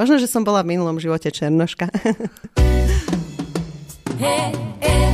[0.00, 1.92] Možno, že som bola v minulom živote černoška.
[4.16, 4.48] hey,
[4.80, 5.12] hey,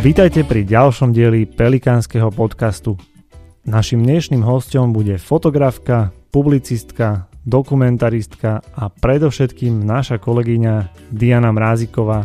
[0.00, 2.96] Vítajte pri ďalšom dieli Pelikánskeho podcastu.
[3.68, 12.24] Našim dnešným hostom bude fotografka, publicistka, dokumentaristka a predovšetkým naša kolegyňa Diana Mráziková.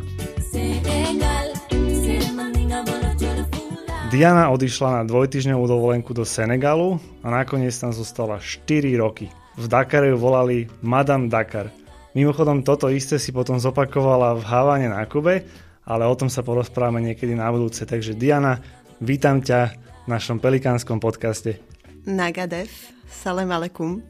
[4.09, 9.29] Diana odišla na dvojtyžňovú dovolenku do Senegalu a nakoniec tam zostala 4 roky.
[9.54, 11.69] V Dakare ju volali Madame Dakar.
[12.17, 15.45] Mimochodom toto isté si potom zopakovala v Havane na Kube
[15.89, 17.81] ale o tom sa porozprávame niekedy na budúce.
[17.81, 18.61] Takže Diana,
[19.01, 19.73] vítam ťa
[20.05, 21.57] v našom pelikánskom podcaste.
[22.05, 22.69] Nagadev,
[23.09, 24.05] salam alekum.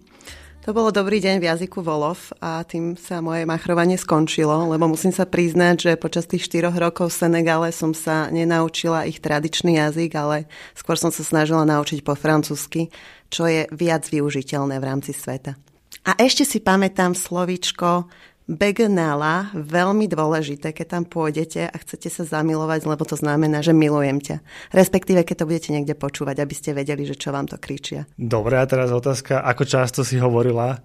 [0.68, 5.16] To bolo dobrý deň v jazyku Volov a tým sa moje machrovanie skončilo, lebo musím
[5.16, 10.12] sa priznať, že počas tých 4 rokov v Senegále som sa nenaučila ich tradičný jazyk,
[10.20, 12.91] ale skôr som sa snažila naučiť po francúzsky,
[13.32, 15.55] čo je viac využiteľné v rámci sveta.
[16.04, 18.12] A ešte si pamätám slovíčko
[18.50, 24.18] Begnala, veľmi dôležité, keď tam pôjdete a chcete sa zamilovať, lebo to znamená, že milujem
[24.18, 24.42] ťa.
[24.74, 28.10] Respektíve, keď to budete niekde počúvať, aby ste vedeli, že čo vám to kričia.
[28.18, 30.82] Dobre, a teraz otázka, ako často si hovorila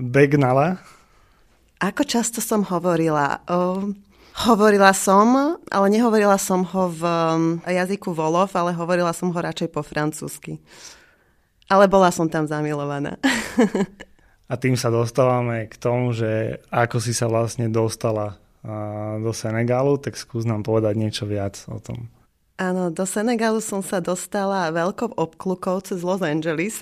[0.00, 0.80] Begnala?
[1.84, 3.44] Ako často som hovorila?
[3.44, 3.92] O,
[4.48, 9.68] hovorila som, ale nehovorila som ho v um, jazyku Volov, ale hovorila som ho radšej
[9.68, 10.64] po francúzsky.
[11.68, 13.20] Ale bola som tam zamilovaná.
[14.52, 18.36] A tým sa dostávame k tomu, že ako si sa vlastne dostala
[19.16, 22.12] do Senegalu, tak skús nám povedať niečo viac o tom.
[22.60, 26.78] Áno, do Senegalu som sa dostala veľkou obklukou cez Los Angeles.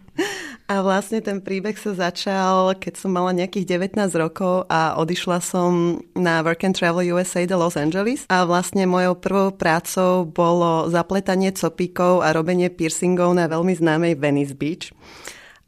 [0.72, 6.00] a vlastne ten príbeh sa začal, keď som mala nejakých 19 rokov a odišla som
[6.14, 8.24] na Work and Travel USA do Los Angeles.
[8.30, 14.54] A vlastne mojou prvou prácou bolo zapletanie copíkov a robenie piercingov na veľmi známej Venice
[14.56, 14.94] Beach.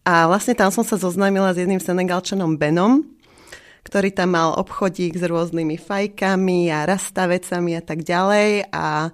[0.06, 3.02] A vlastne tam som sa zoznámila s jedným senegalčanom Benom,
[3.82, 8.70] ktorý tam mal obchodík s rôznymi fajkami a rastavecami a tak ďalej.
[8.70, 9.10] A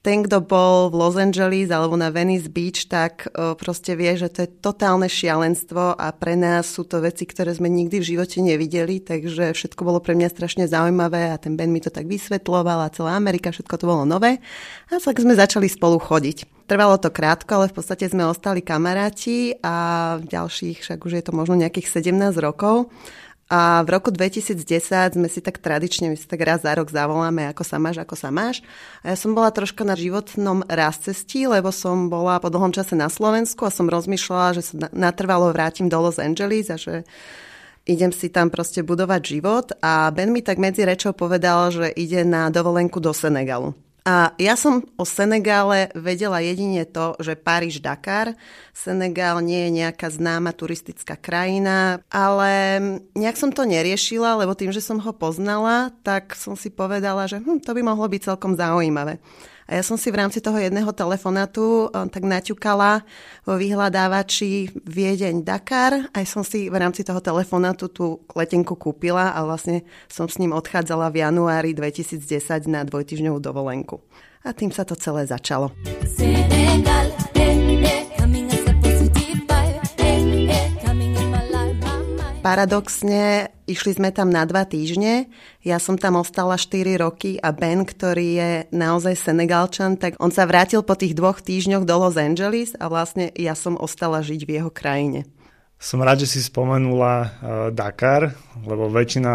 [0.00, 3.28] ten, kto bol v Los Angeles alebo na Venice Beach, tak
[3.60, 7.68] proste vie, že to je totálne šialenstvo a pre nás sú to veci, ktoré sme
[7.68, 11.84] nikdy v živote nevideli, takže všetko bolo pre mňa strašne zaujímavé a ten Ben mi
[11.84, 14.40] to tak vysvetloval a celá Amerika, všetko to bolo nové.
[14.88, 16.64] A tak sme začali spolu chodiť.
[16.64, 21.36] Trvalo to krátko, ale v podstate sme ostali kamaráti a ďalších, však už je to
[21.36, 22.88] možno nejakých 17 rokov.
[23.50, 24.62] A v roku 2010
[25.18, 28.14] sme si tak tradične, my si tak raz za rok zavoláme, ako sa máš, ako
[28.14, 28.62] sa máš.
[29.02, 30.62] A ja som bola troška na životnom
[31.02, 35.50] cestí, lebo som bola po dlhom čase na Slovensku a som rozmýšľala, že sa natrvalo
[35.50, 37.02] vrátim do Los Angeles a že
[37.90, 39.74] idem si tam proste budovať život.
[39.82, 43.74] A Ben mi tak medzi rečou povedal, že ide na dovolenku do Senegalu.
[44.04, 48.32] A ja som o Senegále vedela jedine to, že Paríž-Dakar.
[48.72, 52.80] Senegál nie je nejaká známa turistická krajina, ale
[53.12, 57.44] nejak som to neriešila, lebo tým, že som ho poznala, tak som si povedala, že
[57.44, 59.20] hm, to by mohlo byť celkom zaujímavé.
[59.70, 63.06] A ja som si v rámci toho jedného telefonátu eh, tak naťukala
[63.46, 66.10] vo vyhľadávači Viedeň Dakar.
[66.10, 70.50] Aj som si v rámci toho telefonátu tú letenku kúpila a vlastne som s ním
[70.50, 74.02] odchádzala v januári 2010 na dvojtyžňovú dovolenku.
[74.42, 75.70] A tým sa to celé začalo.
[76.02, 77.09] Senegal,
[82.40, 85.28] Paradoxne, išli sme tam na dva týždne,
[85.60, 90.48] ja som tam ostala 4 roky a Ben, ktorý je naozaj Senegalčan, tak on sa
[90.48, 94.56] vrátil po tých dvoch týždňoch do Los Angeles a vlastne ja som ostala žiť v
[94.56, 95.28] jeho krajine.
[95.76, 97.28] Som rád, že si spomenula uh,
[97.76, 98.32] Dakar,
[98.64, 99.34] lebo väčšina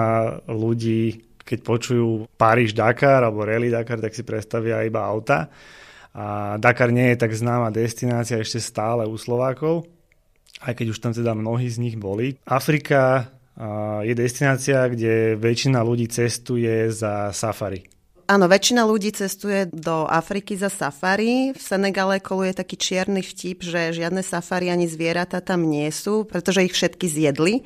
[0.50, 2.10] ľudí, keď počujú
[2.42, 5.54] Paríž-Dakar alebo Rally Dakar, tak si predstavia iba auta.
[6.18, 9.95] A Dakar nie je tak známa destinácia ešte stále u Slovákov
[10.66, 12.42] aj keď už tam teda mnohí z nich boli.
[12.50, 13.30] Afrika
[14.02, 17.88] je destinácia, kde väčšina ľudí cestuje za safari.
[18.26, 21.54] Áno, väčšina ľudí cestuje do Afriky za safari.
[21.54, 26.66] V Senegale koluje taký čierny vtip, že žiadne safari ani zvieratá tam nie sú, pretože
[26.66, 27.62] ich všetky zjedli.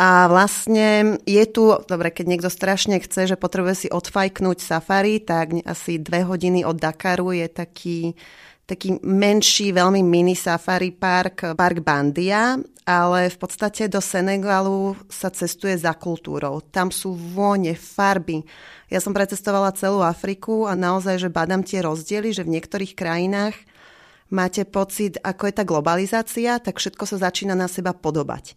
[0.00, 5.60] A vlastne je tu, dobre, keď niekto strašne chce, že potrebuje si odfajknúť safari, tak
[5.68, 8.16] asi dve hodiny od Dakaru je taký
[8.72, 12.56] taký menší, veľmi mini safari park, park Bandia,
[12.88, 16.64] ale v podstate do Senegalu sa cestuje za kultúrou.
[16.72, 18.40] Tam sú vône, farby.
[18.88, 23.54] Ja som precestovala celú Afriku a naozaj, že badám tie rozdiely, že v niektorých krajinách
[24.32, 28.56] máte pocit, ako je tá globalizácia, tak všetko sa začína na seba podobať.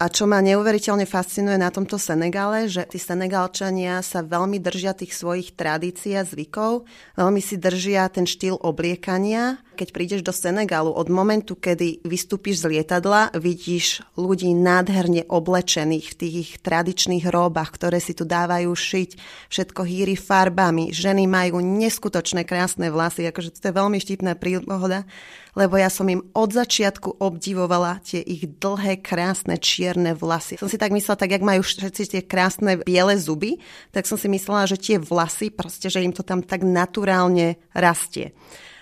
[0.00, 5.12] A čo ma neuveriteľne fascinuje na tomto Senegále, že tí Senegalčania sa veľmi držia tých
[5.12, 6.88] svojich tradícií a zvykov,
[7.20, 9.60] veľmi si držia ten štýl obliekania.
[9.80, 16.18] Keď prídeš do Senegalu, od momentu, kedy vystúpiš z lietadla, vidíš ľudí nádherne oblečených v
[16.20, 19.10] tých ich tradičných róbach, ktoré si tu dávajú šiť,
[19.48, 25.08] všetko hýri farbami, ženy majú neskutočné krásne vlasy, akože to je veľmi štipná príhoda,
[25.56, 30.60] lebo ja som im od začiatku obdivovala tie ich dlhé, krásne, čierne vlasy.
[30.60, 33.56] Som si tak myslela, tak jak majú všetci tie krásne biele zuby,
[33.96, 38.36] tak som si myslela, že tie vlasy, proste, že im to tam tak naturálne rastie.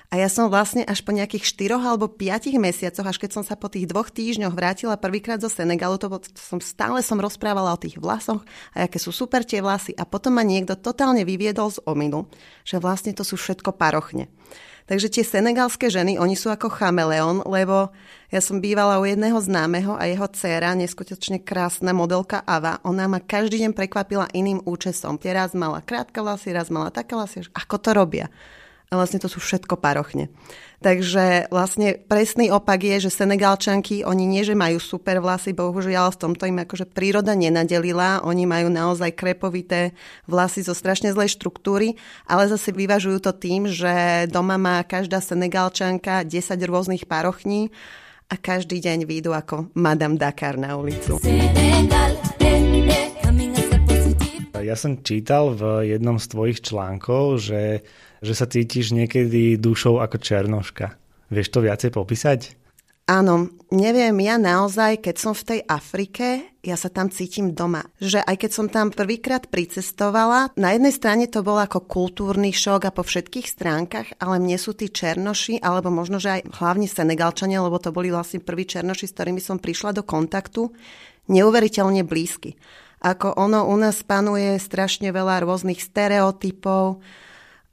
[0.09, 3.61] A ja som vlastne až po nejakých 4 alebo 5 mesiacoch, až keď som sa
[3.61, 8.01] po tých dvoch týždňoch vrátila prvýkrát zo Senegalu, to, som stále som rozprávala o tých
[8.01, 8.41] vlasoch
[8.73, 12.25] a aké sú super tie vlasy a potom ma niekto totálne vyviedol z ominu,
[12.65, 14.33] že vlastne to sú všetko parochne.
[14.89, 17.93] Takže tie senegalské ženy, oni sú ako chameleon, lebo
[18.33, 23.21] ja som bývala u jedného známeho a jeho dcéra, neskutočne krásna modelka Ava, ona ma
[23.21, 25.21] každý deň prekvapila iným účesom.
[25.21, 28.33] Tie raz mala krátke vlasy, raz mala také vlasy, ako to robia
[28.89, 30.33] a vlastne to sú všetko parochne.
[30.79, 36.21] Takže vlastne presný opak je, že Senegalčanky, oni nie, že majú super vlasy, bohužiaľ v
[36.23, 39.93] tomto im akože príroda nenadelila, oni majú naozaj krepovité
[40.25, 46.25] vlasy zo strašne zlej štruktúry, ale zase vyvažujú to tým, že doma má každá Senegalčanka
[46.25, 47.75] 10 rôznych parochní
[48.31, 51.19] a každý deň výjdu ako Madame Dakar na ulicu.
[51.21, 52.29] Senegal,
[54.69, 57.81] ja som čítal v jednom z tvojich článkov, že
[58.23, 60.99] že sa cítiš niekedy dušou ako černoška.
[61.29, 62.59] Vieš to viacej popísať?
[63.09, 67.89] Áno, neviem, ja naozaj, keď som v tej Afrike, ja sa tam cítim doma.
[68.05, 72.85] Že aj keď som tam prvýkrát pricestovala, na jednej strane to bol ako kultúrny šok
[72.85, 77.65] a po všetkých stránkach, ale mne sú tí černoši, alebo možno, že aj hlavne Senegalčania,
[77.65, 80.69] lebo to boli vlastne prví černoši, s ktorými som prišla do kontaktu,
[81.33, 82.61] neuveriteľne blízky.
[83.01, 87.01] Ako ono u nás panuje strašne veľa rôznych stereotypov,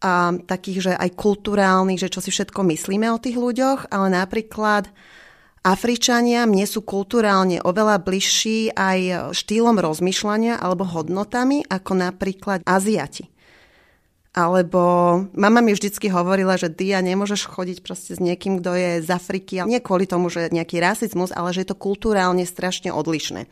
[0.06, 4.94] a takých, že aj kulturálnych, že čo si všetko myslíme o tých ľuďoch, ale napríklad
[5.66, 13.34] Afričania mne sú kulturálne oveľa bližší aj štýlom rozmýšľania alebo hodnotami ako napríklad Aziati.
[14.36, 14.84] Alebo
[15.34, 19.64] mama mi vždycky hovorila, že Dia, nemôžeš chodiť proste s niekým, kto je z Afriky.
[19.66, 23.48] Nie kvôli tomu, že nejaký rasizmus, ale že je to kulturálne strašne odlišné.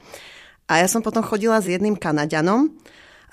[0.67, 2.75] A ja som potom chodila s jedným Kanadianom,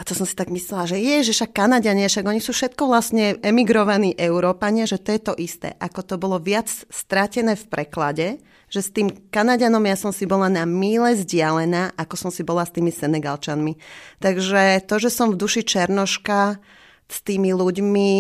[0.00, 2.88] a to som si tak myslela, že je, že však Kanadiania, však oni sú všetko
[2.88, 5.76] vlastne emigrovaní Európania, že to je to isté.
[5.76, 8.26] Ako to bolo viac stratené v preklade,
[8.72, 12.64] že s tým Kanadianom ja som si bola na míle vzdialená, ako som si bola
[12.64, 13.76] s tými Senegalčanmi.
[14.24, 16.56] Takže to, že som v duši Černoška
[17.04, 18.10] s tými ľuďmi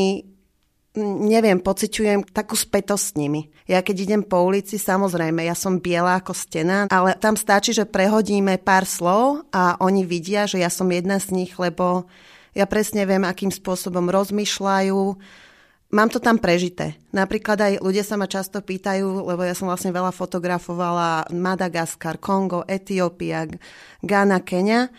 [0.98, 3.50] neviem, pociťujem takú spätosť s nimi.
[3.70, 7.86] Ja keď idem po ulici, samozrejme, ja som biela ako stena, ale tam stačí, že
[7.86, 12.10] prehodíme pár slov a oni vidia, že ja som jedna z nich, lebo
[12.50, 14.98] ja presne viem, akým spôsobom rozmýšľajú.
[15.90, 16.98] Mám to tam prežité.
[17.10, 22.62] Napríklad aj ľudia sa ma často pýtajú, lebo ja som vlastne veľa fotografovala Madagaskar, Kongo,
[22.66, 23.46] Etiópia,
[24.02, 24.90] Ghana, Kenia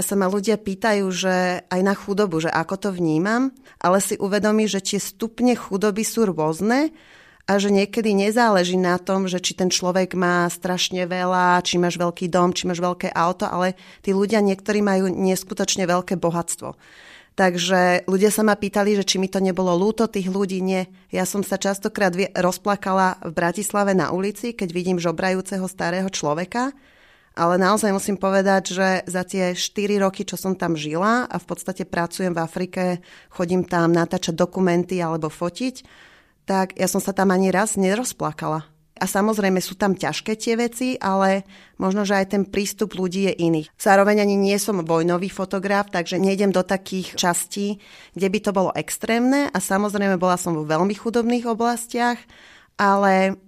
[0.00, 4.68] sa ma ľudia pýtajú, že aj na chudobu, že ako to vnímam, ale si uvedomí,
[4.68, 6.92] že tie stupne chudoby sú rôzne
[7.50, 11.98] a že niekedy nezáleží na tom, že či ten človek má strašne veľa, či máš
[11.98, 13.74] veľký dom, či máš veľké auto, ale
[14.06, 16.78] tí ľudia niektorí majú neskutočne veľké bohatstvo.
[17.34, 20.60] Takže ľudia sa ma pýtali, že či mi to nebolo lúto tých ľudí.
[20.60, 20.92] Nie.
[21.08, 26.76] Ja som sa častokrát rozplakala v Bratislave na ulici, keď vidím žobrajúceho starého človeka
[27.40, 31.46] ale naozaj musím povedať, že za tie 4 roky, čo som tam žila a v
[31.48, 32.82] podstate pracujem v Afrike,
[33.32, 35.80] chodím tam natáčať dokumenty alebo fotiť,
[36.44, 38.68] tak ja som sa tam ani raz nerozplakala.
[39.00, 41.48] A samozrejme sú tam ťažké tie veci, ale
[41.80, 43.62] možno, že aj ten prístup ľudí je iný.
[43.80, 47.80] Zároveň ani nie som vojnový fotograf, takže nejdem do takých častí,
[48.12, 52.20] kde by to bolo extrémne a samozrejme bola som vo veľmi chudobných oblastiach,
[52.76, 53.40] ale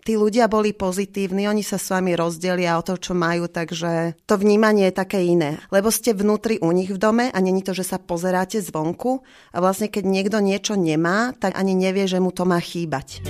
[0.00, 4.40] tí ľudia boli pozitívni, oni sa s vami rozdelia o to, čo majú, takže to
[4.40, 5.60] vnímanie je také iné.
[5.68, 9.20] Lebo ste vnútri u nich v dome a není to, že sa pozeráte zvonku
[9.52, 13.20] a vlastne keď niekto niečo nemá, tak ani nevie, že mu to má chýbať.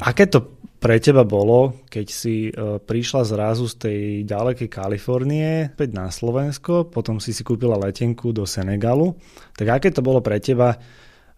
[0.00, 5.90] Aké to pre teba bolo, keď si uh, prišla zrazu z tej ďalekej Kalifornie späť
[5.92, 9.12] na Slovensko, potom si si kúpila letenku do Senegalu,
[9.52, 10.80] tak aké to bolo pre teba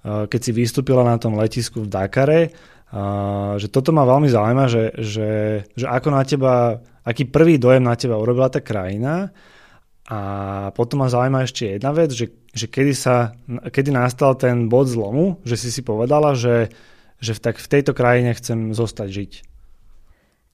[0.02, 4.84] keď si vystúpila na tom letisku v Dakare, eh, že toto ma veľmi zaujíma, že,
[4.98, 5.30] že,
[5.78, 9.30] že ako na teba, aký prvý dojem na teba urobila tá krajina
[10.10, 10.20] a
[10.74, 15.38] potom ma zaujíma ešte jedna vec, že, že kedy, sa, kedy nastal ten bod zlomu,
[15.46, 16.74] že si si povedala, že,
[17.22, 19.32] že v, tak v tejto krajine chcem zostať žiť.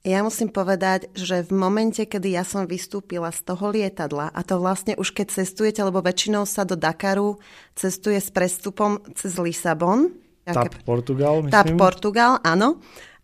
[0.06, 4.62] Ja musím povedať, že v momente, kedy ja som vystúpila z toho lietadla, a to
[4.62, 7.42] vlastne už keď cestujete, lebo väčšinou sa do Dakaru
[7.74, 10.14] cestuje s prestupom cez Lisabon.
[10.46, 11.52] TAP Portugal, myslím.
[11.52, 12.78] TAP Portugal, áno.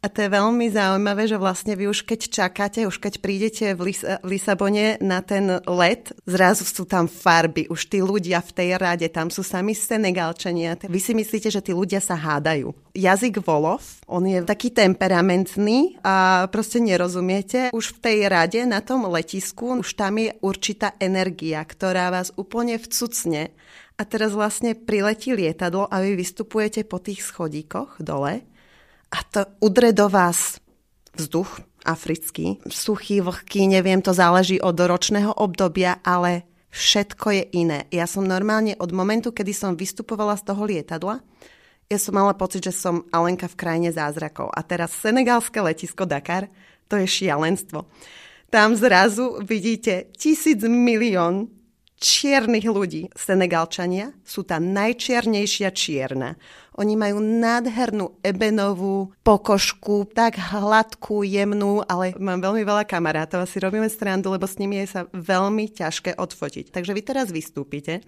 [0.05, 3.89] A to je veľmi zaujímavé, že vlastne vy už keď čakáte, už keď prídete v,
[3.89, 8.69] Lis- v Lisabone na ten let, zrazu sú tam farby, už tí ľudia v tej
[8.77, 10.77] rade, tam sú sami Senegalčania.
[10.77, 12.77] Vy si myslíte, že tí ľudia sa hádajú.
[12.93, 17.73] Jazyk Volov, on je taký temperamentný a proste nerozumiete.
[17.73, 22.77] Už v tej rade na tom letisku, už tam je určitá energia, ktorá vás úplne
[22.77, 23.57] vcucne.
[23.97, 28.45] A teraz vlastne priletí lietadlo a vy vystupujete po tých schodíkoch dole
[29.15, 30.59] a to udre do vás
[31.15, 36.43] vzduch africký, suchý, vlhký, neviem, to záleží od ročného obdobia, ale
[36.75, 37.79] všetko je iné.
[37.95, 41.23] Ja som normálne od momentu, kedy som vystupovala z toho lietadla,
[41.93, 44.49] ja som mala pocit, že som Alenka v krajine zázrakov.
[44.51, 46.49] A teraz senegalské letisko Dakar,
[46.89, 47.85] to je šialenstvo.
[48.49, 51.53] Tam zrazu vidíte tisíc milión
[52.05, 53.09] čiernych ľudí.
[53.17, 56.37] Senegalčania sú tá najčiernejšia čierna.
[56.77, 63.63] Oni majú nádhernú ebenovú pokožku, tak hladkú, jemnú, ale mám veľmi veľa kamarátov a si
[63.63, 66.75] robíme strandu, lebo s nimi je sa veľmi ťažké odfotiť.
[66.75, 68.05] Takže vy teraz vystúpite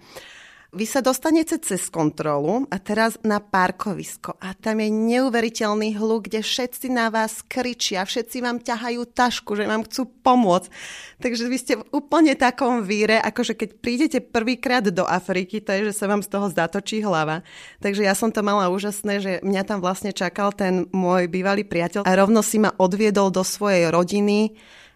[0.77, 6.45] vy sa dostanete cez kontrolu a teraz na parkovisko a tam je neuveriteľný hluk, kde
[6.45, 10.69] všetci na vás kričia, všetci vám ťahajú tašku, že vám chcú pomôcť.
[11.17, 15.73] Takže vy ste v úplne takom víre, ako že keď prídete prvýkrát do Afriky, to
[15.73, 17.41] je, že sa vám z toho zatočí hlava.
[17.81, 22.05] Takže ja som to mala úžasné, že mňa tam vlastne čakal ten môj bývalý priateľ
[22.05, 24.53] a rovno si ma odviedol do svojej rodiny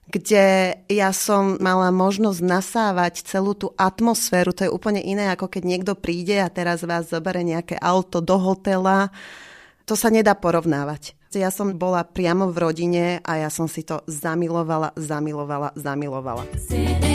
[0.09, 4.51] kde ja som mala možnosť nasávať celú tú atmosféru.
[4.55, 8.35] To je úplne iné, ako keď niekto príde a teraz vás zoberie nejaké auto do
[8.35, 9.13] hotela.
[9.85, 11.15] To sa nedá porovnávať.
[11.31, 16.43] Ja som bola priamo v rodine a ja som si to zamilovala, zamilovala, zamilovala.
[16.59, 17.10] Senegal,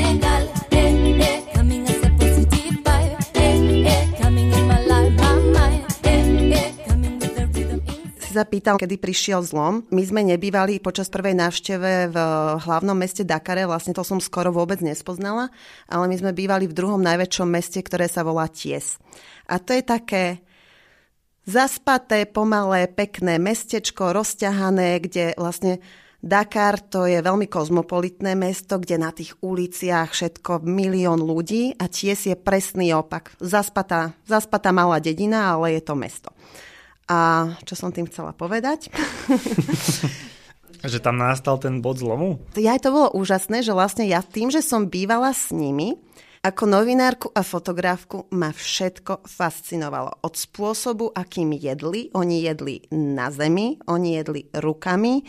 [8.36, 9.88] zapýtal, kedy prišiel zlom.
[9.88, 12.16] My sme nebývali počas prvej návšteve v
[12.60, 15.48] hlavnom meste Dakare, vlastne to som skoro vôbec nespoznala,
[15.88, 19.00] ale my sme bývali v druhom najväčšom meste, ktoré sa volá Ties.
[19.48, 20.44] A to je také
[21.48, 25.80] zaspaté, pomalé, pekné mestečko, rozťahané, kde vlastne
[26.26, 32.26] Dakar to je veľmi kozmopolitné mesto, kde na tých uliciach všetko milión ľudí a Ties
[32.26, 33.38] je presný opak.
[33.38, 36.34] Zaspatá, zaspatá malá dedina, ale je to mesto.
[37.06, 38.90] A čo som tým chcela povedať?
[40.90, 42.42] že tam nastal ten bod zlomu?
[42.58, 45.98] Ja to bolo úžasné, že vlastne ja tým, že som bývala s nimi,
[46.46, 50.22] ako novinárku a fotografku ma všetko fascinovalo.
[50.22, 55.26] Od spôsobu, akým jedli, oni jedli na zemi, oni jedli rukami,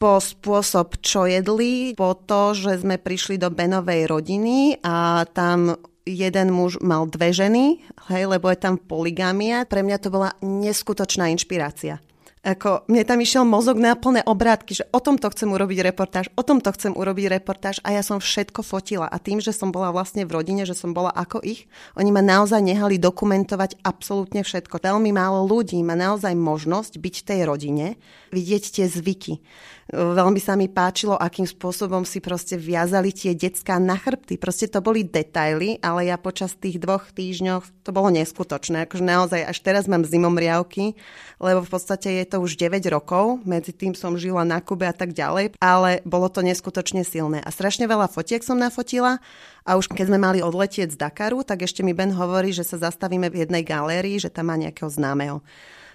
[0.00, 5.76] po spôsob, čo jedli, po to, že sme prišli do Benovej rodiny a tam
[6.06, 7.80] jeden muž mal dve ženy,
[8.12, 9.68] hej, lebo je tam poligamia.
[9.68, 12.00] Pre mňa to bola neskutočná inšpirácia.
[12.40, 16.40] Ako, mne tam išiel mozog na plné obrátky, že o tomto chcem urobiť reportáž, o
[16.40, 19.12] tomto chcem urobiť reportáž a ja som všetko fotila.
[19.12, 21.68] A tým, že som bola vlastne v rodine, že som bola ako ich,
[22.00, 24.80] oni ma naozaj nehali dokumentovať absolútne všetko.
[24.80, 27.86] Veľmi málo ľudí má naozaj možnosť byť v tej rodine,
[28.32, 29.44] vidieť tie zvyky.
[29.90, 34.38] Veľmi sa mi páčilo, akým spôsobom si proste viazali tie decká na chrbty.
[34.38, 38.86] Proste to boli detaily, ale ja počas tých dvoch týždňov to bolo neskutočné.
[38.86, 40.94] Akože naozaj až teraz mám zimomriavky,
[41.42, 43.42] lebo v podstate je to už 9 rokov.
[43.42, 47.42] Medzi tým som žila na Kube a tak ďalej, ale bolo to neskutočne silné.
[47.42, 49.18] A strašne veľa fotiek som nafotila
[49.66, 52.78] a už keď sme mali odletieť z Dakaru, tak ešte mi Ben hovorí, že sa
[52.78, 55.42] zastavíme v jednej galérii, že tam má nejakého známeho.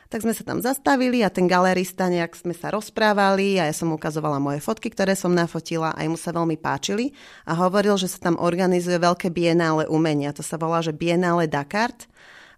[0.06, 3.90] Tak sme sa tam zastavili a ten galerista nejak sme sa rozprávali a ja som
[3.90, 7.10] ukazovala moje fotky, ktoré som nafotila a mu sa veľmi páčili
[7.50, 10.30] a hovoril, že sa tam organizuje veľké bienále umenia.
[10.38, 11.90] To sa volá, že Bienále Dakar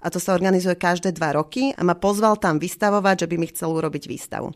[0.03, 3.47] a to sa organizuje každé dva roky a ma pozval tam vystavovať, že by mi
[3.47, 4.51] chcel urobiť výstavu.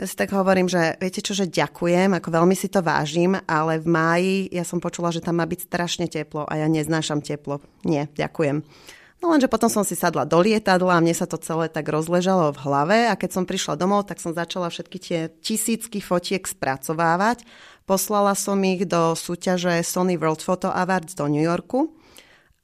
[0.00, 3.76] Ja si tak hovorím, že viete čo, že ďakujem, ako veľmi si to vážim, ale
[3.76, 7.60] v máji ja som počula, že tam má byť strašne teplo a ja neznášam teplo.
[7.84, 8.64] Nie, ďakujem.
[9.22, 12.50] No lenže potom som si sadla do lietadla a mne sa to celé tak rozležalo
[12.50, 17.46] v hlave a keď som prišla domov, tak som začala všetky tie tisícky fotiek spracovávať.
[17.86, 21.94] Poslala som ich do súťaže Sony World Photo Awards do New Yorku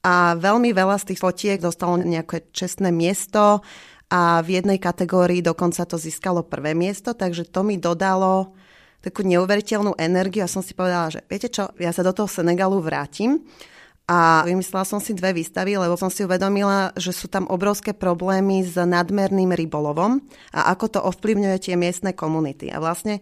[0.03, 3.63] a veľmi veľa z tých fotiek dostalo nejaké čestné miesto
[4.11, 8.51] a v jednej kategórii dokonca to získalo prvé miesto, takže to mi dodalo
[8.99, 12.83] takú neuveriteľnú energiu a som si povedala, že viete čo, ja sa do toho Senegalu
[12.83, 13.47] vrátim
[14.09, 18.65] a vymyslela som si dve výstavy, lebo som si uvedomila, že sú tam obrovské problémy
[18.65, 22.73] s nadmerným rybolovom a ako to ovplyvňuje tie miestne komunity.
[22.73, 23.21] A vlastne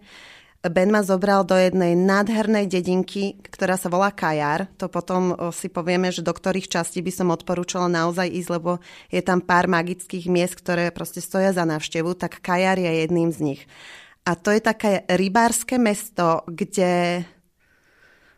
[0.63, 4.71] Ben ma zobral do jednej nádhernej dedinky, ktorá sa volá Kajar.
[4.81, 8.79] To potom si povieme, že do ktorých častí by som odporúčala naozaj ísť, lebo
[9.11, 13.39] je tam pár magických miest, ktoré proste stoja za návštevu, tak Kajar je jedným z
[13.43, 13.61] nich.
[14.27, 17.23] A to je také rybárske mesto, kde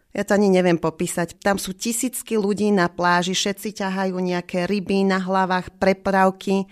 [0.09, 1.37] ja to ani neviem popísať.
[1.37, 6.65] Tam sú tisícky ľudí na pláži, všetci ťahajú nejaké ryby na hlavách, prepravky.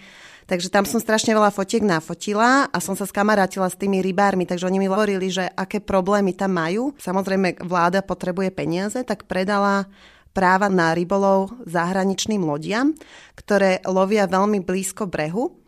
[0.47, 4.63] Takže tam som strašne veľa fotiek nafotila a som sa skamarátila s tými rybármi, takže
[4.63, 6.95] oni mi hovorili, že aké problémy tam majú.
[6.95, 9.91] Samozrejme, vláda potrebuje peniaze, tak predala
[10.31, 12.95] práva na rybolov zahraničným lodiam,
[13.35, 15.66] ktoré lovia veľmi blízko brehu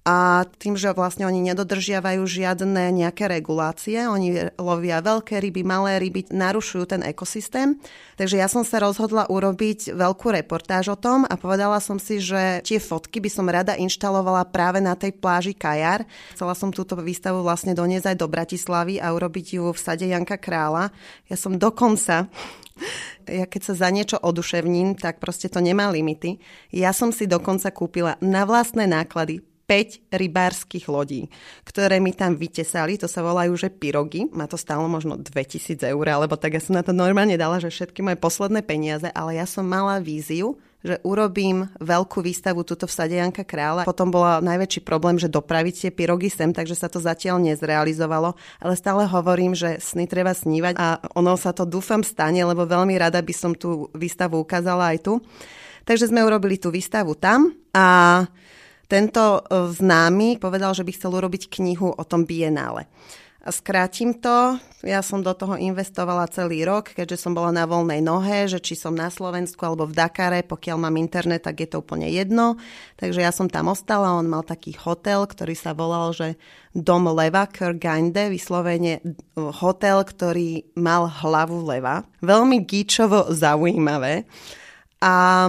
[0.00, 6.32] a tým, že vlastne oni nedodržiavajú žiadne nejaké regulácie, oni lovia veľké ryby, malé ryby,
[6.32, 7.76] narušujú ten ekosystém.
[8.16, 12.64] Takže ja som sa rozhodla urobiť veľkú reportáž o tom a povedala som si, že
[12.64, 16.08] tie fotky by som rada inštalovala práve na tej pláži Kajar.
[16.32, 20.40] Chcela som túto výstavu vlastne doniesť aj do Bratislavy a urobiť ju v sade Janka
[20.40, 20.88] Krála.
[21.28, 22.32] Ja som dokonca
[23.28, 26.40] ja keď sa za niečo oduševním, tak proste to nemá limity.
[26.72, 31.30] Ja som si dokonca kúpila na vlastné náklady 5 rybárskych lodí,
[31.62, 36.06] ktoré mi tam vytesali, to sa volajú, že pyrogy, má to stálo možno 2000 eur,
[36.10, 39.46] alebo tak ja som na to normálne dala, že všetky moje posledné peniaze, ale ja
[39.46, 43.86] som mala víziu, že urobím veľkú výstavu tuto v sade Janka Kráľa.
[43.86, 48.74] Potom bola najväčší problém, že dopraviť tie pyrogy sem, takže sa to zatiaľ nezrealizovalo, ale
[48.74, 53.20] stále hovorím, že sny treba snívať a ono sa to dúfam stane, lebo veľmi rada
[53.20, 55.12] by som tú výstavu ukázala aj tu.
[55.84, 58.24] Takže sme urobili tú výstavu tam a
[58.90, 62.90] tento e, známy povedal, že by chcel urobiť knihu o tom bienále.
[63.40, 68.44] Skrátim to, ja som do toho investovala celý rok, keďže som bola na voľnej nohe,
[68.44, 72.04] že či som na Slovensku alebo v Dakare, pokiaľ mám internet, tak je to úplne
[72.12, 72.60] jedno.
[73.00, 76.36] Takže ja som tam ostala, on mal taký hotel, ktorý sa volal, že
[76.76, 79.00] Dom leva Kurgande, vyslovene
[79.40, 82.04] hotel, ktorý mal hlavu leva.
[82.20, 84.28] Veľmi gíčovo zaujímavé.
[85.00, 85.48] A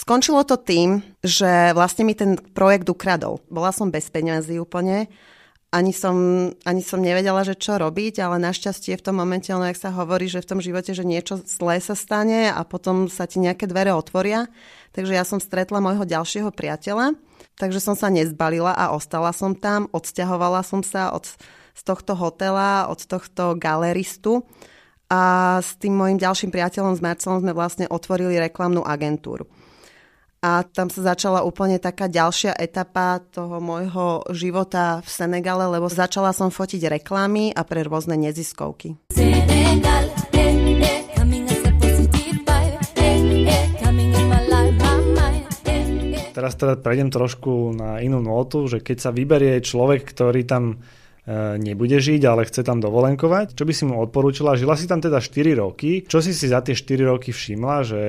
[0.00, 3.44] Skončilo to tým, že vlastne mi ten projekt ukradol.
[3.52, 5.12] Bola som bez peňazí úplne,
[5.70, 6.16] ani som,
[6.66, 10.26] ani som nevedela, že čo robiť, ale našťastie v tom momente, ono, jak sa hovorí,
[10.26, 13.94] že v tom živote, že niečo zlé sa stane a potom sa ti nejaké dvere
[13.94, 14.50] otvoria.
[14.96, 17.14] Takže ja som stretla môjho ďalšieho priateľa,
[17.54, 21.28] takže som sa nezbalila a ostala som tam, odsťahovala som sa od,
[21.76, 24.48] z tohto hotela, od tohto galeristu
[25.10, 25.22] a
[25.58, 29.50] s tým môjim ďalším priateľom s Marcelom sme vlastne otvorili reklamnú agentúru.
[30.40, 36.32] A tam sa začala úplne taká ďalšia etapa toho môjho života v Senegale, lebo začala
[36.32, 38.96] som fotiť reklamy a pre rôzne neziskovky.
[39.12, 40.48] Senegal, eh,
[40.80, 41.00] eh,
[46.30, 50.80] Teraz teda prejdem trošku na inú notu, že keď sa vyberie človek, ktorý tam
[51.60, 53.58] nebude žiť, ale chce tam dovolenkovať.
[53.58, 54.56] Čo by si mu odporúčila?
[54.56, 56.04] Žila si tam teda 4 roky.
[56.04, 58.00] Čo si si za tie 4 roky všimla, že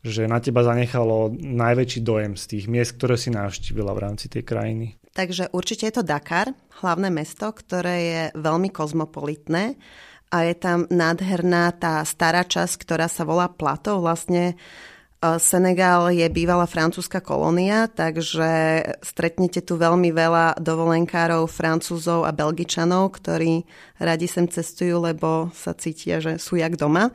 [0.00, 4.48] že na teba zanechalo najväčší dojem z tých miest, ktoré si navštívila v rámci tej
[4.48, 4.96] krajiny?
[5.12, 9.76] Takže určite je to Dakar, hlavné mesto, ktoré je veľmi kozmopolitné
[10.30, 13.98] a je tam nádherná tá stará časť, ktorá sa volá Plato.
[13.98, 14.54] Vlastne
[15.20, 23.20] e, Senegal je bývalá francúzska kolónia, takže stretnete tu veľmi veľa dovolenkárov, francúzov a belgičanov,
[23.20, 23.68] ktorí
[24.00, 27.12] radi sem cestujú, lebo sa cítia, že sú jak doma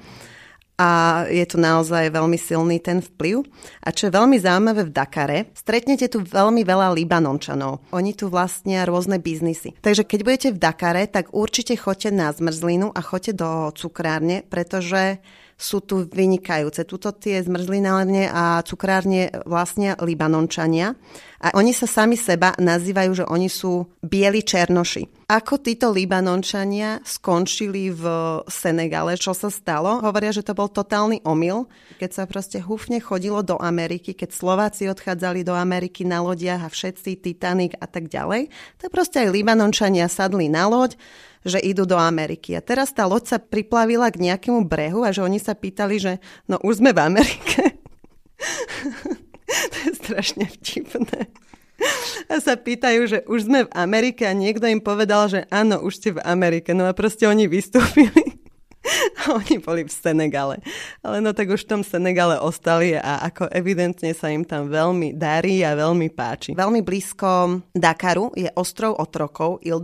[0.75, 3.47] a je tu naozaj veľmi silný ten vplyv.
[3.79, 7.79] A čo je veľmi zaujímavé v Dakare, stretnete tu veľmi veľa Libanončanov.
[7.95, 9.71] Oni tu vlastnia rôzne biznisy.
[9.79, 15.23] Takže keď budete v Dakare, tak určite choďte na zmrzlinu a choďte do cukrárne, pretože
[15.55, 16.83] sú tu vynikajúce.
[16.83, 20.99] Tuto tie zmrzlinárne a cukrárne vlastne Libanončania.
[21.39, 25.29] A oni sa sami seba nazývajú, že oni sú bieli černoši.
[25.31, 28.03] Ako títo Libanončania skončili v
[28.51, 30.03] Senegale, čo sa stalo?
[30.03, 31.65] Hovoria, že to bol totálny omyl,
[31.97, 36.69] keď sa proste húfne chodilo do Ameriky, keď Slováci odchádzali do Ameriky na lodiach a
[36.69, 40.97] všetci Titanic a tak ďalej, tak proste aj Libanončania sadli na loď,
[41.45, 42.57] že idú do Ameriky.
[42.57, 46.13] A teraz tá loď sa priplavila k nejakému brehu a že oni sa pýtali, že
[46.49, 47.61] no už sme v Amerike.
[49.71, 51.29] to je strašne vtipné.
[52.31, 55.93] A sa pýtajú, že už sme v Amerike a niekto im povedal, že áno, už
[56.01, 56.73] ste v Amerike.
[56.73, 58.41] No a proste oni vystúpili.
[59.25, 60.61] A oni boli v Senegale.
[61.01, 65.17] Ale no tak už v tom Senegale ostali a ako evidentne sa im tam veľmi
[65.17, 66.53] darí a veľmi páči.
[66.53, 69.81] Veľmi blízko Dakaru je ostrov otrokov Ile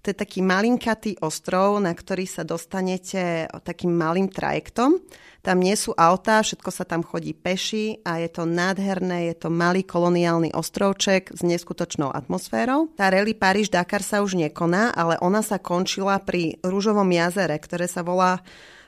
[0.00, 4.96] To je taký malinkatý ostrov, na ktorý sa dostanete takým malým trajektom.
[5.40, 9.48] Tam nie sú autá, všetko sa tam chodí peši a je to nádherné, je to
[9.48, 12.92] malý koloniálny ostrovček s neskutočnou atmosférou.
[12.92, 18.04] Tá rally Paríž-Dakar sa už nekoná, ale ona sa končila pri Rúžovom jazere, ktoré sa
[18.04, 18.44] volá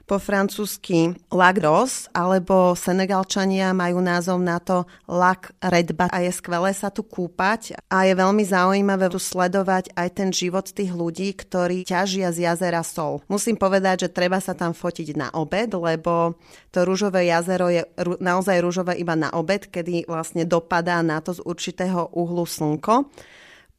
[0.06, 6.90] po francúzsky Lagros, alebo Senegalčania majú názov na to Lac Redba a je skvelé sa
[6.90, 12.34] tu kúpať a je veľmi zaujímavé tu sledovať aj ten život tých ľudí, ktorí ťažia
[12.34, 13.22] z jazera Sol.
[13.30, 16.36] Musím povedať, že treba sa tam fotiť na obed, lebo
[16.74, 17.86] to rúžové jazero je
[18.20, 23.08] naozaj rúžové iba na obed, kedy vlastne dopadá na to z určitého uhlu slnko.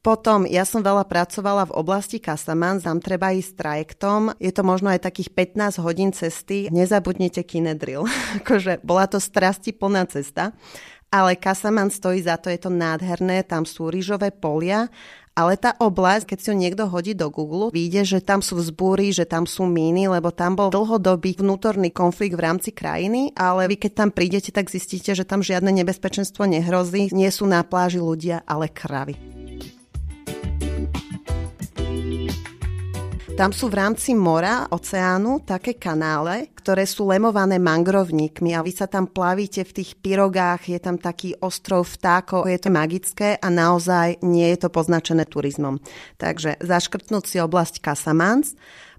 [0.03, 4.35] Potom ja som veľa pracovala v oblasti Kasaman, tam treba ísť trajektom.
[4.35, 6.67] Je to možno aj takých 15 hodín cesty.
[6.67, 8.03] Nezabudnite kinedril.
[8.43, 10.51] akože bola to strasti plná cesta.
[11.07, 14.91] Ale Kasaman stojí za to, je to nádherné, tam sú rýžové polia
[15.33, 19.09] ale tá oblasť, keď si ho niekto hodí do Google, vyjde, že tam sú vzbúry,
[19.09, 23.81] že tam sú míny, lebo tam bol dlhodobý vnútorný konflikt v rámci krajiny, ale vy
[23.81, 27.09] keď tam prídete, tak zistíte, že tam žiadne nebezpečenstvo nehrozí.
[27.09, 29.42] Nie sú na pláži ľudia, ale kravy.
[33.33, 38.85] Tam sú v rámci mora, oceánu, také kanále, ktoré sú lemované mangrovníkmi a vy sa
[38.85, 44.21] tam plavíte v tých pirogách, je tam taký ostrov vtákov, je to magické a naozaj
[44.21, 45.81] nie je to poznačené turizmom.
[46.21, 48.53] Takže zaškrtnúť si oblasť Casamance,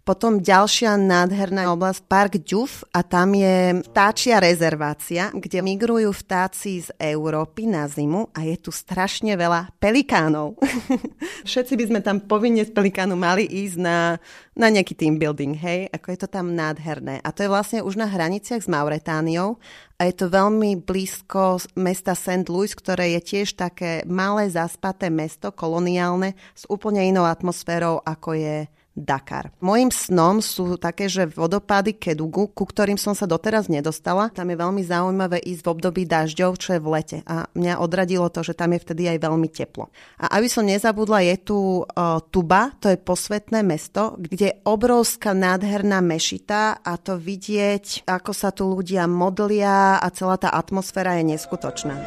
[0.05, 6.93] potom ďalšia nádherná oblasť, Park Ďuf a tam je vtáčia rezervácia, kde migrujú vtáci z
[7.01, 10.61] Európy na zimu a je tu strašne veľa pelikánov.
[11.49, 14.21] Všetci by sme tam povinne z pelikánu mali ísť na,
[14.53, 17.25] na nejaký team building, hej, ako je to tam nádherné.
[17.25, 19.57] A to je vlastne už na hraniciach s Mauretániou
[19.97, 22.45] a je to veľmi blízko mesta St.
[22.53, 28.57] Louis, ktoré je tiež také malé zaspaté mesto, koloniálne, s úplne inou atmosférou, ako je
[28.95, 29.51] Dakar.
[29.59, 34.31] Mojím snom sú také, že vodopády Kedugu, ku ktorým som sa doteraz nedostala.
[34.31, 37.19] Tam je veľmi zaujímavé ísť v období dažďov, čo je v lete.
[37.27, 39.91] A mňa odradilo to, že tam je vtedy aj veľmi teplo.
[40.23, 45.35] A aby som nezabudla, je tu uh, Tuba, to je posvetné mesto, kde je obrovská
[45.35, 51.35] nádherná mešita a to vidieť, ako sa tu ľudia modlia a celá tá atmosféra je
[51.35, 51.99] neskutočná.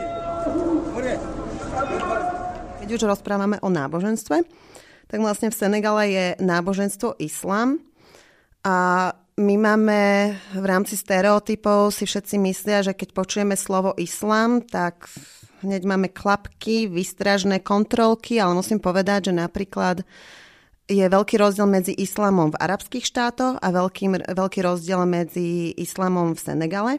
[2.80, 4.48] Keď už rozprávame o náboženstve,
[5.08, 7.80] tak vlastne v Senegale je náboženstvo islám
[8.64, 15.06] a my máme v rámci stereotypov si všetci myslia, že keď počujeme slovo islám, tak
[15.62, 20.02] hneď máme klapky, vystražné kontrolky, ale musím povedať, že napríklad
[20.88, 26.42] je veľký rozdiel medzi islamom v arabských štátoch a veľký, veľký rozdiel medzi islamom v
[26.42, 26.94] Senegale.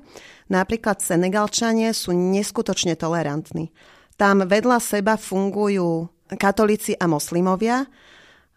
[0.53, 3.73] Napríklad Senegalčania sú neskutočne tolerantní.
[4.21, 7.89] Tam vedľa seba fungujú katolíci a moslimovia.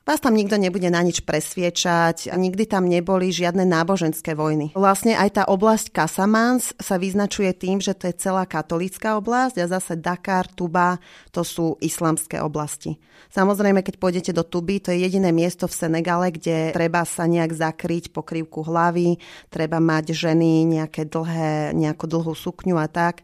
[0.01, 4.73] Vás tam nikto nebude na nič presviečať, nikdy tam neboli žiadne náboženské vojny.
[4.73, 9.69] Vlastne aj tá oblasť Casamans sa vyznačuje tým, že to je celá katolícka oblasť a
[9.69, 10.97] zase Dakar, Tuba,
[11.29, 12.97] to sú islamské oblasti.
[13.29, 17.53] Samozrejme, keď pôjdete do Tuby, to je jediné miesto v Senegale, kde treba sa nejak
[17.53, 19.21] zakryť pokrývku hlavy,
[19.53, 23.21] treba mať ženy nejaké dlhé, nejakú dlhú sukňu a tak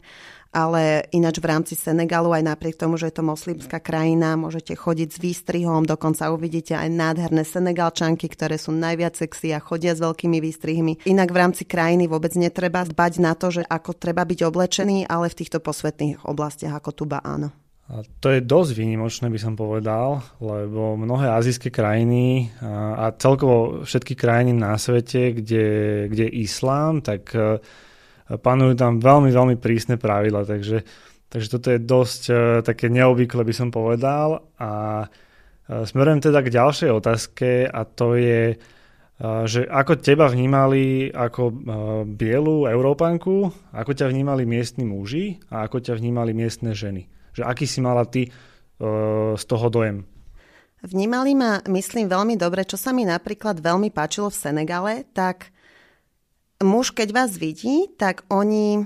[0.48, 5.08] ale ináč v rámci Senegalu, aj napriek tomu, že je to moslimská krajina, môžete chodiť
[5.12, 10.40] s výstrihom, dokonca uvidíte aj nádherné Senegalčanky, ktoré sú najviac sexy a chodia s veľkými
[10.40, 11.04] výstrihmi.
[11.04, 15.28] Inak v rámci krajiny vôbec netreba dbať na to, že ako treba byť oblečený, ale
[15.28, 17.52] v týchto posvetných oblastiach ako Tuba áno.
[17.88, 24.12] A to je dosť výnimočné, by som povedal, lebo mnohé azijské krajiny a celkovo všetky
[24.12, 25.64] krajiny na svete, kde,
[26.12, 27.32] je islám, tak
[28.36, 30.84] panujú tam veľmi, veľmi prísne pravidla, takže,
[31.32, 34.44] takže toto je dosť uh, také neobvykle, by som povedal.
[34.60, 34.70] A
[35.08, 41.42] uh, smerujem teda k ďalšej otázke a to je, uh, že ako teba vnímali ako
[42.04, 47.08] bielu Európanku, ako ťa vnímali miestni muži a ako ťa vnímali miestne ženy.
[47.32, 48.28] Že aký si mala ty
[49.34, 50.06] z toho dojem?
[50.78, 55.50] Vnímali ma, myslím, veľmi dobre, čo sa mi napríklad veľmi páčilo v Senegale, tak
[56.62, 58.82] muž, keď vás vidí, tak oni,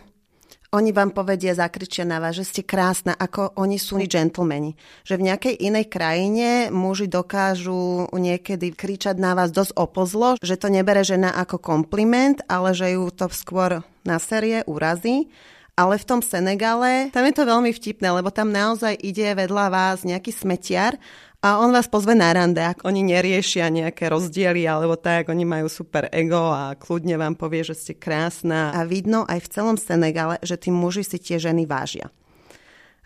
[0.73, 4.77] oni vám povedia, zakričia na vás, že ste krásna, ako oni sú gentlemani.
[5.09, 10.69] Že v nejakej inej krajine muži dokážu niekedy kričať na vás dosť opozlo, že to
[10.69, 15.33] nebere žena ako kompliment, ale že ju to skôr na série urazí.
[15.73, 20.05] Ale v tom Senegale, tam je to veľmi vtipné, lebo tam naozaj ide vedľa vás
[20.05, 21.01] nejaký smetiar
[21.43, 25.67] a on vás pozve na rande, ak oni neriešia nejaké rozdiely alebo tak, oni majú
[25.67, 28.71] super ego a kľudne vám povie, že ste krásna.
[28.71, 32.15] A vidno aj v celom Senegale, že tí muži si tie ženy vážia.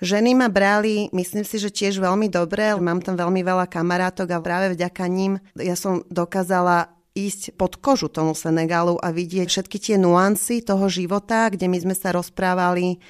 [0.04, 4.44] Ženy ma brali, myslím si, že tiež veľmi dobre, mám tam veľmi veľa kamarátok a
[4.44, 9.96] práve vďaka ním ja som dokázala ísť pod kožu tomu Senegalu a vidieť všetky tie
[9.96, 13.00] nuancy toho života, kde my sme sa rozprávali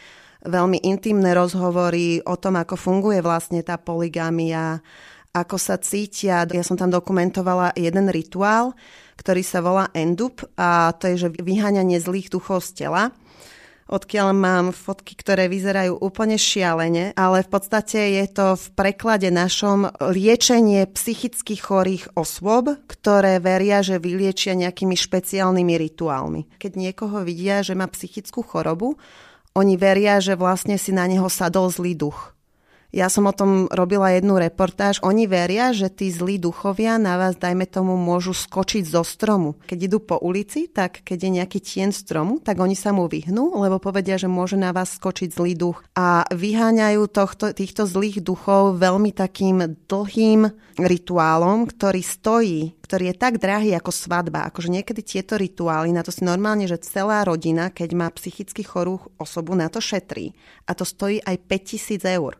[0.47, 4.79] veľmi intimné rozhovory o tom, ako funguje vlastne tá poligamia,
[5.37, 6.49] ako sa cítia.
[6.49, 8.73] Ja som tam dokumentovala jeden rituál,
[9.21, 13.13] ktorý sa volá Endup a to je, že vyháňanie zlých duchov z tela
[13.87, 19.91] odkiaľ mám fotky, ktoré vyzerajú úplne šialene, ale v podstate je to v preklade našom
[20.03, 26.41] liečenie psychicky chorých osôb, ktoré veria, že vyliečia nejakými špeciálnymi rituálmi.
[26.59, 28.99] Keď niekoho vidia, že má psychickú chorobu,
[29.57, 32.36] oni veria, že vlastne si na neho sadol zlý duch
[32.95, 35.03] ja som o tom robila jednu reportáž.
[35.03, 39.59] Oni veria, že tí zlí duchovia na vás, dajme tomu, môžu skočiť zo stromu.
[39.67, 43.59] Keď idú po ulici, tak keď je nejaký tien stromu, tak oni sa mu vyhnú,
[43.59, 45.83] lebo povedia, že môže na vás skočiť zlý duch.
[45.99, 53.43] A vyháňajú tohto, týchto zlých duchov veľmi takým dlhým rituálom, ktorý stojí, ktorý je tak
[53.43, 54.47] drahý ako svadba.
[54.49, 59.03] Akože niekedy tieto rituály, na to si normálne, že celá rodina, keď má psychicky chorú
[59.19, 60.37] osobu, na to šetrí.
[60.69, 62.37] A to stojí aj 5000 eur.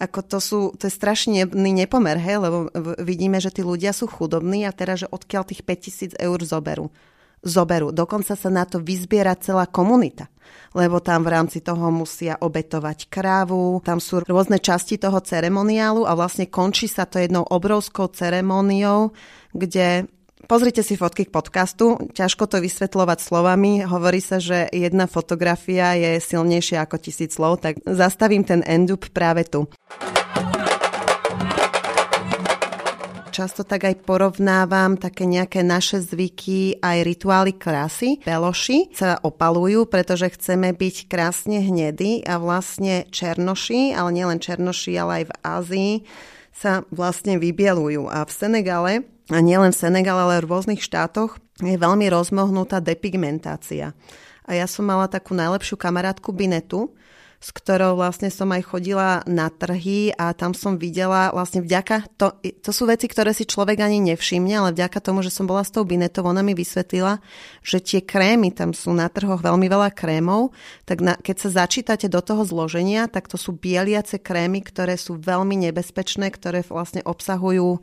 [0.00, 4.64] Ako to sú, to je strašný nepomer, hej, lebo vidíme, že tí ľudia sú chudobní
[4.64, 6.88] a teraz, že odkiaľ tých 5000 eur zoberú.
[7.44, 7.92] Zoberú.
[7.92, 10.32] Dokonca sa na to vyzbiera celá komunita
[10.74, 16.14] lebo tam v rámci toho musia obetovať krávu, tam sú rôzne časti toho ceremoniálu a
[16.14, 19.10] vlastne končí sa to jednou obrovskou ceremoniou,
[19.50, 20.06] kde
[20.50, 23.86] Pozrite si fotky k podcastu, ťažko to vysvetľovať slovami.
[23.86, 29.46] Hovorí sa, že jedna fotografia je silnejšia ako tisíc slov, tak zastavím ten endup práve
[29.46, 29.70] tu.
[33.30, 38.18] často tak aj porovnávam také nejaké naše zvyky, aj rituály krásy.
[38.26, 45.12] Beloši sa opalujú, pretože chceme byť krásne hnedí a vlastne černoši, ale nielen černoši, ale
[45.22, 45.92] aj v Ázii
[46.50, 48.10] sa vlastne vybielujú.
[48.10, 48.92] A v Senegale
[49.30, 53.94] a nielen v Senegale, ale v rôznych štátoch je veľmi rozmohnutá depigmentácia.
[54.44, 56.90] A ja som mala takú najlepšiu kamarátku Binetu,
[57.40, 62.36] s ktorou vlastne som aj chodila na trhy a tam som videla vlastne vďaka, to,
[62.36, 65.72] to sú veci, ktoré si človek ani nevšimne, ale vďaka tomu, že som bola s
[65.72, 67.16] tou Binetou, ona mi vysvetlila,
[67.64, 70.52] že tie krémy, tam sú na trhoch veľmi veľa krémov,
[70.84, 75.16] tak na, keď sa začítate do toho zloženia, tak to sú bieliace krémy, ktoré sú
[75.16, 77.80] veľmi nebezpečné, ktoré vlastne obsahujú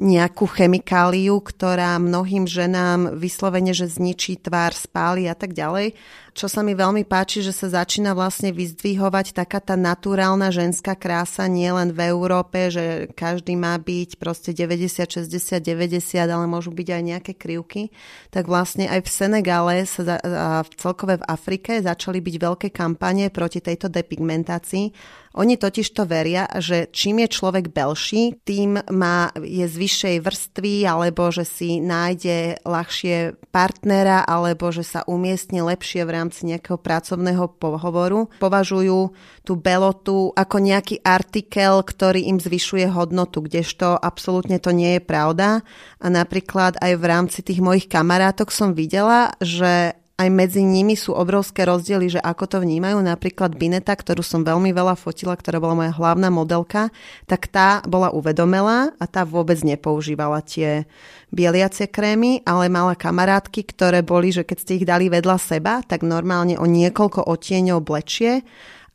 [0.00, 5.92] nejakú chemikáliu, ktorá mnohým ženám vyslovene, že zničí tvár, spáli a tak ďalej.
[6.32, 11.44] Čo sa mi veľmi páči, že sa začína vlastne vyzdvihovať taká tá naturálna ženská krása
[11.50, 17.02] nielen v Európe, že každý má byť proste 90, 60, 90, ale môžu byť aj
[17.04, 17.92] nejaké krivky.
[18.32, 23.60] Tak vlastne aj v Senegale sa a celkové v Afrike začali byť veľké kampanie proti
[23.60, 29.76] tejto depigmentácii oni totiž to veria, že čím je človek belší, tým má, je z
[29.78, 36.50] vyššej vrstvy, alebo že si nájde ľahšie partnera, alebo že sa umiestni lepšie v rámci
[36.50, 38.26] nejakého pracovného pohovoru.
[38.42, 39.14] Považujú
[39.46, 45.62] tú belotu ako nejaký artikel, ktorý im zvyšuje hodnotu, kdežto absolútne to nie je pravda.
[46.02, 51.16] A napríklad aj v rámci tých mojich kamarátok som videla, že aj medzi nimi sú
[51.16, 53.00] obrovské rozdiely, že ako to vnímajú.
[53.00, 56.92] Napríklad Bineta, ktorú som veľmi veľa fotila, ktorá bola moja hlavná modelka,
[57.24, 60.84] tak tá bola uvedomelá a tá vôbec nepoužívala tie
[61.32, 66.04] bieliacie krémy, ale mala kamarátky, ktoré boli, že keď ste ich dali vedľa seba, tak
[66.04, 68.44] normálne o niekoľko odtieňov blečie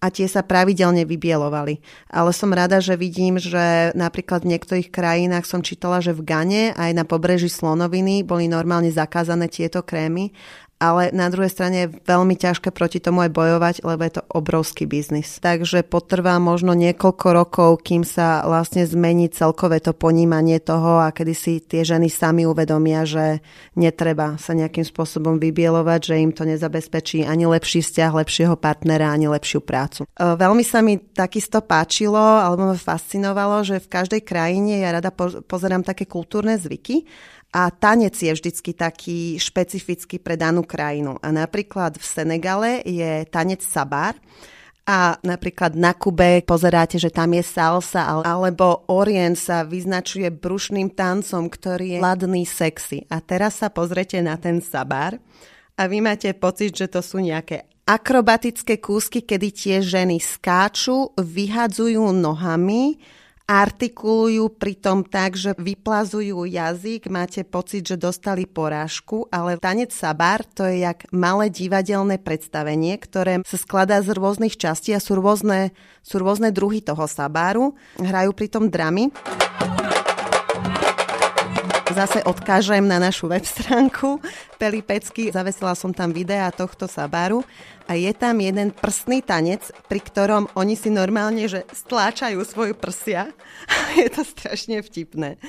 [0.03, 1.81] a tie sa pravidelne vybielovali.
[2.13, 6.63] Ale som rada, že vidím, že napríklad v niektorých krajinách som čítala, že v Gane
[6.77, 10.35] aj na pobreží Slonoviny boli normálne zakázané tieto krémy
[10.75, 14.83] ale na druhej strane je veľmi ťažké proti tomu aj bojovať, lebo je to obrovský
[14.83, 15.39] biznis.
[15.39, 21.33] Takže potrvá možno niekoľko rokov, kým sa vlastne zmení celkové to ponímanie toho a kedy
[21.33, 23.39] si tie ženy sami uvedomia, že
[23.79, 29.31] netreba sa nejakým spôsobom vybielovať, že im to nezabezpečí ani lepší vzťah, lepšieho partnera, ani
[29.31, 30.03] lepšiu prácu.
[30.03, 35.09] E, veľmi sa mi takisto páčilo, alebo ma fascinovalo, že v každej krajine ja rada
[35.47, 37.07] pozerám také kultúrne zvyky
[37.55, 41.15] a tanec je vždycky taký špecifický pre danú krajinu.
[41.23, 44.19] A napríklad v Senegale je tanec sabar,
[44.85, 51.49] a napríklad na Kube pozeráte, že tam je salsa, alebo Orient sa vyznačuje brušným tancom,
[51.49, 53.01] ktorý je ladný, sexy.
[53.09, 55.17] A teraz sa pozrete na ten sabar
[55.73, 62.05] a vy máte pocit, že to sú nejaké akrobatické kúsky, kedy tie ženy skáču, vyhadzujú
[62.13, 63.01] nohami,
[63.45, 70.65] artikulujú pritom tak, že vyplazujú jazyk, máte pocit, že dostali porážku, ale tanec sabar to
[70.65, 75.69] je jak malé divadelné predstavenie, ktoré sa skladá z rôznych častí a sú rôzne,
[76.01, 77.77] sú rôzne druhy toho sabáru.
[78.01, 79.13] Hrajú pritom dramy
[81.95, 84.19] zase odkážem na našu web stránku
[84.59, 85.31] Pelipecky.
[85.31, 87.39] Zavesila som tam videa tohto sabáru
[87.87, 93.31] a je tam jeden prstný tanec, pri ktorom oni si normálne, že stláčajú svoju prsia.
[94.01, 95.39] je to strašne vtipné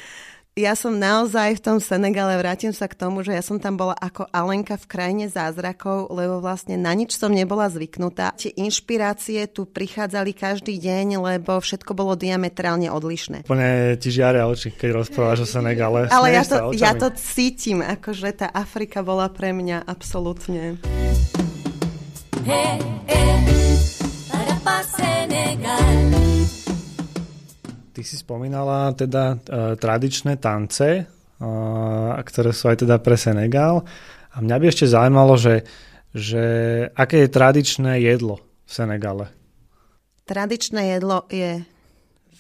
[0.57, 3.93] ja som naozaj v tom Senegale, vrátim sa k tomu, že ja som tam bola
[3.93, 8.33] ako Alenka v krajine zázrakov, lebo vlastne na nič som nebola zvyknutá.
[8.41, 13.45] Tie inšpirácie tu prichádzali každý deň, lebo všetko bolo diametrálne odlišné.
[13.45, 16.09] Úplne ti žiaria oči, keď rozprávaš o Senegale.
[16.09, 20.81] Ale ja to, ja to cítim, akože tá Afrika bola pre mňa absolútne.
[22.49, 22.81] Hey,
[23.13, 23.56] hey,
[27.97, 33.89] Ty si spomínala teda uh, tradičné tance, uh, ktoré sú aj teda pre Senegal.
[34.37, 35.65] A mňa by ešte zaujímalo, že,
[36.13, 36.45] že
[36.93, 39.33] aké je tradičné jedlo v Senegale?
[40.29, 41.65] Tradičné jedlo je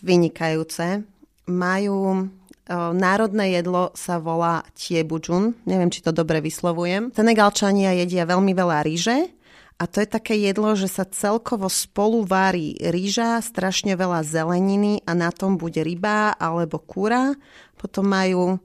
[0.04, 1.08] vynikajúce.
[1.48, 5.64] Majú uh, národné jedlo sa volá tiebudžun.
[5.64, 7.16] Neviem, či to dobre vyslovujem.
[7.16, 9.32] Senegalčania jedia veľmi veľa ríže
[9.76, 15.12] a to je také jedlo, že sa celkovo spolu vári rýža, strašne veľa zeleniny a
[15.12, 17.36] na tom bude ryba alebo kúra.
[17.76, 18.56] Potom majú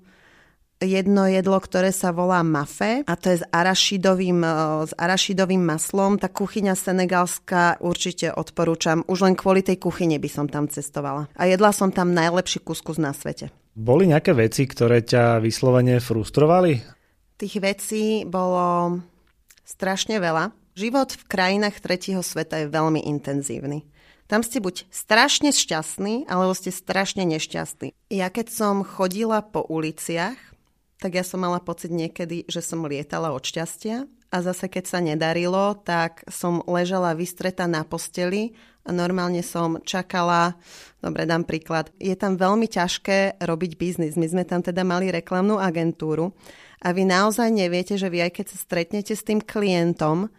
[0.79, 4.55] jedno jedlo, ktoré sa volá mafe a to je s arašidovým, e,
[4.87, 6.15] s arašidovým maslom.
[6.15, 9.03] Tá kuchyňa senegalská určite odporúčam.
[9.11, 11.27] Už len kvôli tej kuchyne by som tam cestovala.
[11.35, 13.51] A jedla som tam najlepší kuskus na svete.
[13.75, 16.79] Boli nejaké veci, ktoré ťa vyslovene frustrovali?
[17.35, 18.99] Tých vecí bolo
[19.67, 20.60] strašne veľa.
[20.71, 23.83] Život v krajinách tretieho sveta je veľmi intenzívny.
[24.31, 27.91] Tam ste buď strašne šťastní, alebo ste strašne nešťastní.
[28.07, 30.39] Ja keď som chodila po uliciach,
[31.03, 35.03] tak ja som mala pocit niekedy, že som lietala od šťastia a zase keď sa
[35.03, 38.55] nedarilo, tak som ležala vystretá na posteli
[38.87, 40.55] a normálne som čakala,
[41.03, 44.15] dobre dám príklad, je tam veľmi ťažké robiť biznis.
[44.15, 46.31] My sme tam teda mali reklamnú agentúru
[46.79, 50.31] a vy naozaj neviete, že vy aj keď sa stretnete s tým klientom,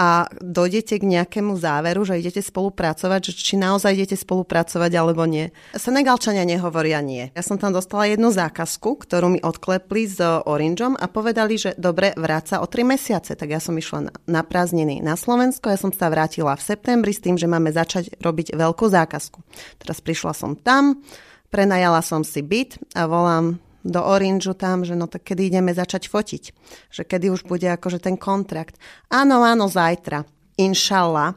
[0.00, 5.52] a dojdete k nejakému záveru, že idete spolupracovať, že či naozaj idete spolupracovať alebo nie.
[5.76, 7.28] Senegalčania nehovoria nie.
[7.36, 12.16] Ja som tam dostala jednu zákazku, ktorú mi odklepli s Orangeom a povedali, že dobre,
[12.16, 13.36] vráca o 3 mesiace.
[13.36, 17.12] Tak ja som išla na, na prázdniny na Slovensko, ja som sa vrátila v septembri
[17.12, 19.44] s tým, že máme začať robiť veľkú zákazku.
[19.84, 21.04] Teraz prišla som tam,
[21.52, 26.08] prenajala som si byt a volám do Orangeu tam, že no tak kedy ideme začať
[26.08, 26.44] fotiť.
[26.92, 28.76] Že kedy už bude akože ten kontrakt.
[29.08, 30.24] Áno, áno, zajtra.
[30.60, 31.36] Inšallah.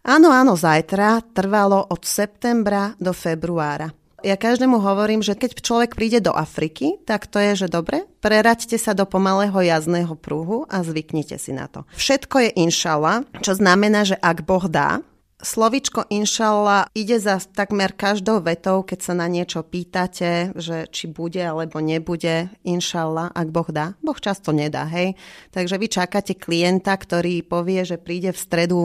[0.00, 3.92] Áno, áno, zajtra trvalo od septembra do februára.
[4.20, 8.76] Ja každému hovorím, že keď človek príde do Afriky, tak to je, že dobre, preraďte
[8.76, 11.88] sa do pomalého jazdného prúhu a zvyknite si na to.
[11.96, 15.00] Všetko je inšala, čo znamená, že ak Boh dá,
[15.40, 21.40] Slovičko inšalla ide za takmer každou vetou, keď sa na niečo pýtate, že či bude
[21.40, 23.96] alebo nebude, inšalla, ak Boh dá.
[24.04, 25.16] Boh často nedá, hej.
[25.48, 28.80] Takže vy čakáte klienta, ktorý povie, že príde v stredu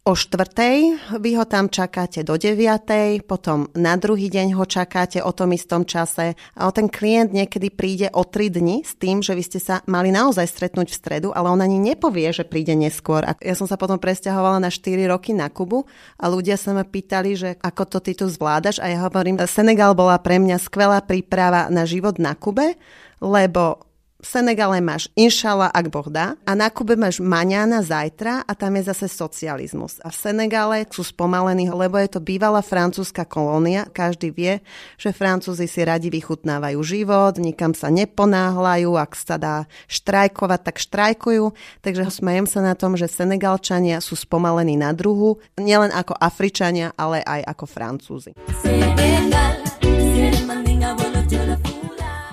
[0.00, 5.28] o štvrtej, vy ho tam čakáte do deviatej, potom na druhý deň ho čakáte o
[5.28, 9.44] tom istom čase a ten klient niekedy príde o tri dni s tým, že vy
[9.44, 13.28] ste sa mali naozaj stretnúť v stredu, ale on ani nepovie, že príde neskôr.
[13.28, 15.84] A ja som sa potom presťahovala na 4 roky na Kubu
[16.16, 19.92] a ľudia sa ma pýtali, že ako to ty tu zvládaš a ja hovorím, Senegal
[19.92, 22.80] bola pre mňa skvelá príprava na život na Kube,
[23.20, 23.89] lebo
[24.20, 28.92] Senegale máš inšala, ak Boh dá, a na Kube máš maňána zajtra a tam je
[28.92, 30.00] zase socializmus.
[30.04, 33.88] A v Senegale sú spomalení, lebo je to bývalá francúzska kolónia.
[33.88, 34.60] Každý vie,
[35.00, 39.56] že Francúzi si radi vychutnávajú život, nikam sa neponáhľajú, ak sa dá
[39.88, 41.44] štrajkovať, tak štrajkujú.
[41.80, 47.24] Takže smejem sa na tom, že Senegalčania sú spomalení na druhu, nielen ako Afričania, ale
[47.24, 48.32] aj ako Francúzi.
[48.60, 49.69] Senegal,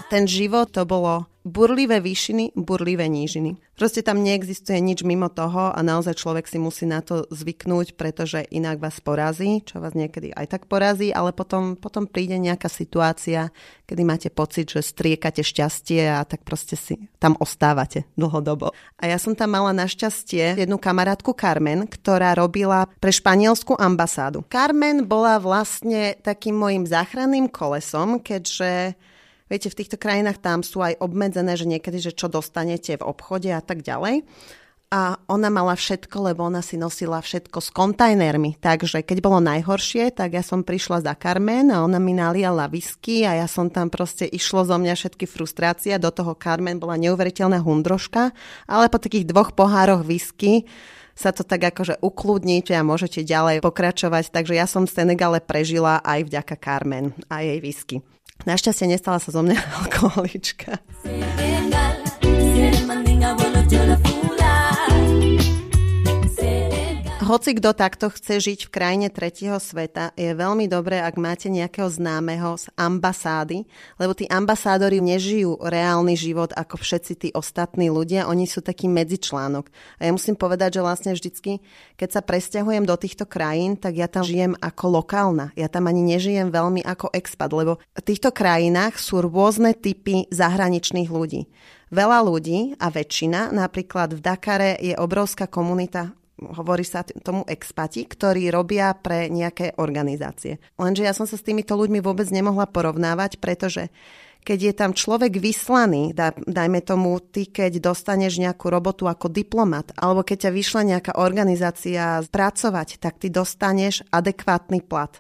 [0.08, 3.56] ten život to bolo burlivé výšiny, burlivé nížiny.
[3.80, 8.44] Proste tam neexistuje nič mimo toho a naozaj človek si musí na to zvyknúť, pretože
[8.52, 13.54] inak vás porazí, čo vás niekedy aj tak porazí, ale potom, potom príde nejaká situácia,
[13.88, 18.76] kedy máte pocit, že striekate šťastie a tak proste si tam ostávate dlhodobo.
[19.00, 24.44] A ja som tam mala našťastie jednu kamarátku Carmen, ktorá robila pre španielskú ambasádu.
[24.52, 29.00] Carmen bola vlastne takým môjim záchranným kolesom, keďže
[29.48, 33.52] Viete, v týchto krajinách tam sú aj obmedzené, že niekedy, že čo dostanete v obchode
[33.52, 34.28] a tak ďalej.
[34.88, 38.56] a ona mala všetko, lebo ona si nosila všetko s kontajnermi.
[38.64, 43.28] Takže keď bolo najhoršie, tak ja som prišla za Carmen a ona mi naliala whisky
[43.28, 45.92] a ja som tam proste išlo zo mňa všetky frustrácie.
[46.00, 48.32] Do toho Carmen bola neuveriteľná hundroška,
[48.64, 50.64] ale po takých dvoch pohároch whisky
[51.20, 54.32] sa to tak akože ukludniť a môžete ďalej pokračovať.
[54.32, 58.00] Takže ja som v Senegale prežila aj vďaka Carmen a jej whisky.
[58.46, 60.78] Našťastie nestala sa zo mňa alkoholička.
[67.28, 71.92] Hoci kto takto chce žiť v krajine tretieho sveta, je veľmi dobré, ak máte nejakého
[71.92, 73.68] známeho z ambasády,
[74.00, 79.68] lebo tí ambasádori nežijú reálny život ako všetci tí ostatní ľudia, oni sú taký medzičlánok.
[80.00, 81.60] A ja musím povedať, že vlastne vždycky,
[82.00, 85.52] keď sa presťahujem do týchto krajín, tak ja tam žijem ako lokálna.
[85.60, 91.12] Ja tam ani nežijem veľmi ako expat, lebo v týchto krajinách sú rôzne typy zahraničných
[91.12, 91.52] ľudí.
[91.92, 98.54] Veľa ľudí a väčšina, napríklad v Dakare je obrovská komunita hovorí sa tomu expati, ktorí
[98.54, 100.62] robia pre nejaké organizácie.
[100.78, 103.90] Lenže ja som sa s týmito ľuďmi vôbec nemohla porovnávať, pretože
[104.48, 106.16] keď je tam človek vyslaný,
[106.48, 112.24] dajme tomu ty, keď dostaneš nejakú robotu ako diplomat, alebo keď ťa vyšla nejaká organizácia
[112.24, 115.20] pracovať, tak ty dostaneš adekvátny plat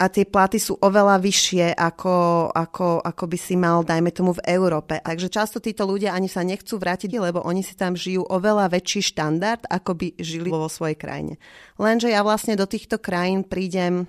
[0.00, 4.40] a tie platy sú oveľa vyššie, ako, ako, ako by si mal, dajme tomu, v
[4.48, 4.96] Európe.
[4.96, 9.12] Takže často títo ľudia ani sa nechcú vrátiť, lebo oni si tam žijú oveľa väčší
[9.12, 11.36] štandard, ako by žili vo svojej krajine.
[11.76, 14.08] Lenže ja vlastne do týchto krajín prídem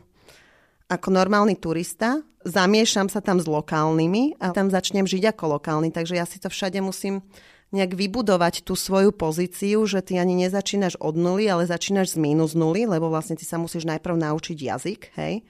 [0.87, 5.91] ako normálny turista, zamiešam sa tam s lokálnymi a tam začnem žiť ako lokálny.
[5.91, 7.19] Takže ja si to všade musím
[7.75, 12.55] nejak vybudovať tú svoju pozíciu, že ty ani nezačínaš od nuly, ale začínaš z mínus
[12.55, 15.43] nuly, lebo vlastne ty sa musíš najprv naučiť jazyk, hej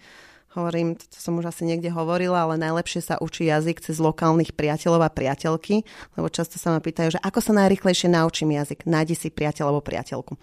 [0.51, 5.07] Hovorím, to som už asi niekde hovorila, ale najlepšie sa učí jazyk cez lokálnych priateľov
[5.07, 5.87] a priateľky,
[6.19, 8.83] lebo často sa ma pýtajú, že ako sa najrychlejšie naučím jazyk.
[8.83, 10.35] Nájdi si priateľ alebo priateľku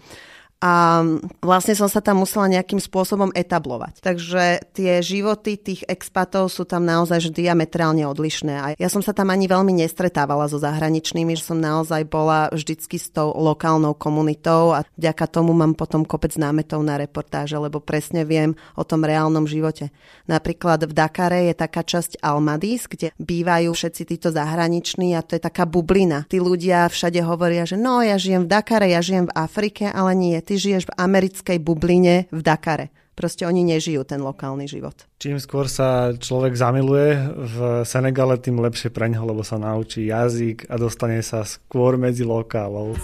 [0.59, 0.99] a
[1.39, 4.03] vlastne som sa tam musela nejakým spôsobom etablovať.
[4.03, 8.53] Takže tie životy tých expatov sú tam naozaj diametrálne odlišné.
[8.59, 12.99] A ja som sa tam ani veľmi nestretávala so zahraničnými, že som naozaj bola vždycky
[12.99, 18.27] s tou lokálnou komunitou a vďaka tomu mám potom kopec námetov na reportáže, lebo presne
[18.27, 19.95] viem o tom reálnom živote.
[20.27, 25.41] Napríklad v Dakare je taká časť Almadis, kde bývajú všetci títo zahraniční a to je
[25.41, 26.27] taká bublina.
[26.27, 30.11] Tí ľudia všade hovoria, že no, ja žijem v Dakare, ja žijem v Afrike, ale
[30.19, 32.89] nie, ty žiješ v americkej bubline v Dakare.
[33.13, 35.05] Proste oni nežijú ten lokálny život.
[35.21, 40.65] Čím skôr sa človek zamiluje v Senegale, tým lepšie pre neho, lebo sa naučí jazyk
[40.65, 42.97] a dostane sa skôr medzi lokálov.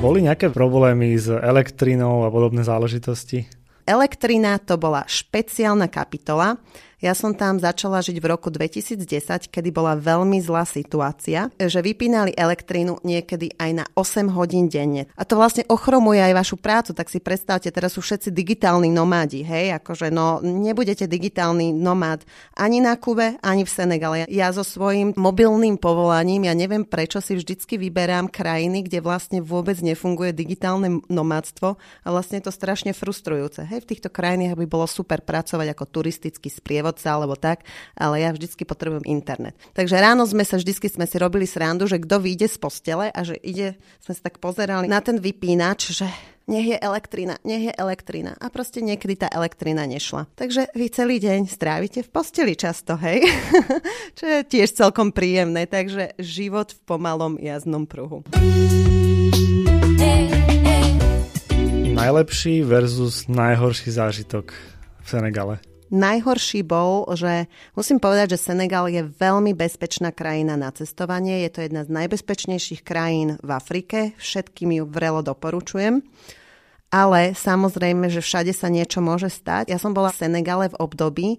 [0.00, 3.44] Boli nejaké problémy s elektrinou a podobné záležitosti?
[3.84, 6.56] Elektrina to bola špeciálna kapitola,
[7.02, 9.06] ja som tam začala žiť v roku 2010,
[9.50, 15.10] kedy bola veľmi zlá situácia, že vypínali elektrínu niekedy aj na 8 hodín denne.
[15.18, 19.44] A to vlastne ochromuje aj vašu prácu, tak si predstavte, teraz sú všetci digitálni nomádi,
[19.44, 22.26] hej, akože no nebudete digitálny nomád
[22.56, 24.16] ani na Kube, ani v Senegale.
[24.30, 29.78] Ja so svojím mobilným povolaním, ja neviem prečo si vždycky vyberám krajiny, kde vlastne vôbec
[29.84, 33.66] nefunguje digitálne nomádstvo a vlastne je to strašne frustrujúce.
[33.66, 37.66] Hej, v týchto krajinách by bolo super pracovať ako turistický sprievod sprievodca alebo tak,
[37.98, 39.58] ale ja vždycky potrebujem internet.
[39.74, 43.20] Takže ráno sme sa vždycky sme si robili srandu, že kto vyjde z postele a
[43.26, 46.06] že ide, sme sa tak pozerali na ten vypínač, že
[46.44, 48.36] nech je elektrina, nech je elektrina.
[48.36, 50.28] A proste niekedy tá elektrina nešla.
[50.36, 53.24] Takže vy celý deň strávite v posteli často, hej?
[54.18, 55.64] Čo je tiež celkom príjemné.
[55.64, 58.28] Takže život v pomalom jazdnom pruhu.
[61.96, 64.52] Najlepší versus najhorší zážitok
[65.00, 65.73] v Senegale.
[65.94, 67.46] Najhorší bol, že
[67.78, 71.46] musím povedať, že Senegal je veľmi bezpečná krajina na cestovanie.
[71.46, 74.10] Je to jedna z najbezpečnejších krajín v Afrike.
[74.18, 76.02] Všetkým ju vrelo doporučujem.
[76.90, 79.70] Ale samozrejme, že všade sa niečo môže stať.
[79.70, 81.38] Ja som bola v Senegale v období,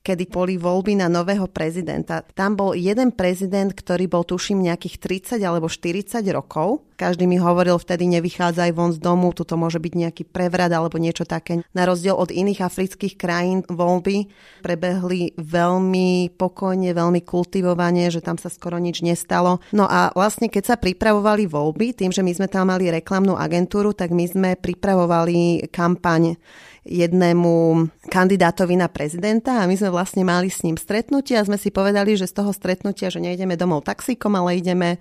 [0.00, 2.24] kedy boli voľby na nového prezidenta.
[2.32, 4.96] Tam bol jeden prezident, ktorý bol tuším nejakých
[5.36, 6.88] 30 alebo 40 rokov.
[6.96, 11.24] Každý mi hovoril vtedy nevychádzaj von z domu, tuto môže byť nejaký prevrat alebo niečo
[11.24, 11.64] také.
[11.72, 14.28] Na rozdiel od iných afrických krajín voľby
[14.60, 19.64] prebehli veľmi pokojne, veľmi kultivovane, že tam sa skoro nič nestalo.
[19.72, 23.96] No a vlastne keď sa pripravovali voľby, tým, že my sme tam mali reklamnú agentúru,
[23.96, 26.36] tak my sme pripravovali kampaň
[26.84, 31.68] jednému kandidátovi na prezidenta a my sme vlastne mali s ním stretnutie a sme si
[31.68, 34.96] povedali, že z toho stretnutia, že nejdeme domov taxíkom, ale ideme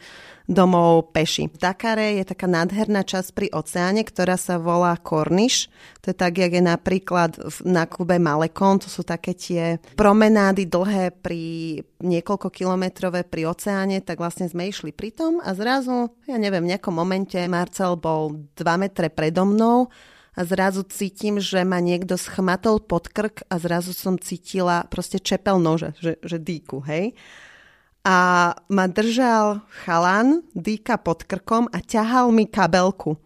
[0.50, 1.46] domov peši.
[1.46, 5.70] V Dakare je taká nádherná časť pri oceáne, ktorá sa volá Cornish.
[6.02, 8.82] To je tak, jak je napríklad na klube Malekon.
[8.82, 11.42] To sú také tie promenády dlhé pri
[12.02, 16.72] niekoľko kilometrové pri oceáne, tak vlastne sme išli pri tom a zrazu, ja neviem, v
[16.76, 19.86] nejakom momente Marcel bol 2 metre predo mnou
[20.40, 25.60] a zrazu cítim, že ma niekto schmatol pod krk a zrazu som cítila proste čepel
[25.60, 27.12] nože, že, že dýku, hej.
[28.08, 33.20] A ma držal chalan, dýka pod krkom a ťahal mi kabelku.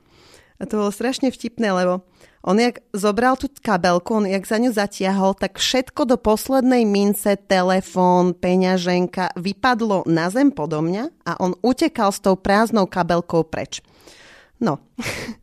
[0.57, 2.01] A to bolo strašne vtipné, lebo
[2.41, 7.38] on jak zobral tú kabelku, on jak za ňu zatiahol, tak všetko do poslednej mince,
[7.38, 13.86] telefón, peňaženka vypadlo na zem podo mňa a on utekal s tou prázdnou kabelkou preč.
[14.59, 14.80] No,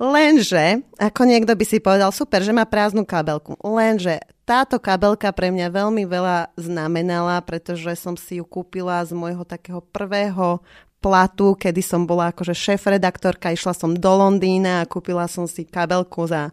[0.00, 3.60] Lenže, ako niekto by si povedal, super, že má prázdnu kabelku.
[3.60, 9.44] Lenže táto kabelka pre mňa veľmi veľa znamenala, pretože som si ju kúpila z môjho
[9.44, 10.64] takého prvého
[11.04, 16.24] platu, kedy som bola akože šéf-redaktorka, išla som do Londýna a kúpila som si kabelku
[16.24, 16.48] za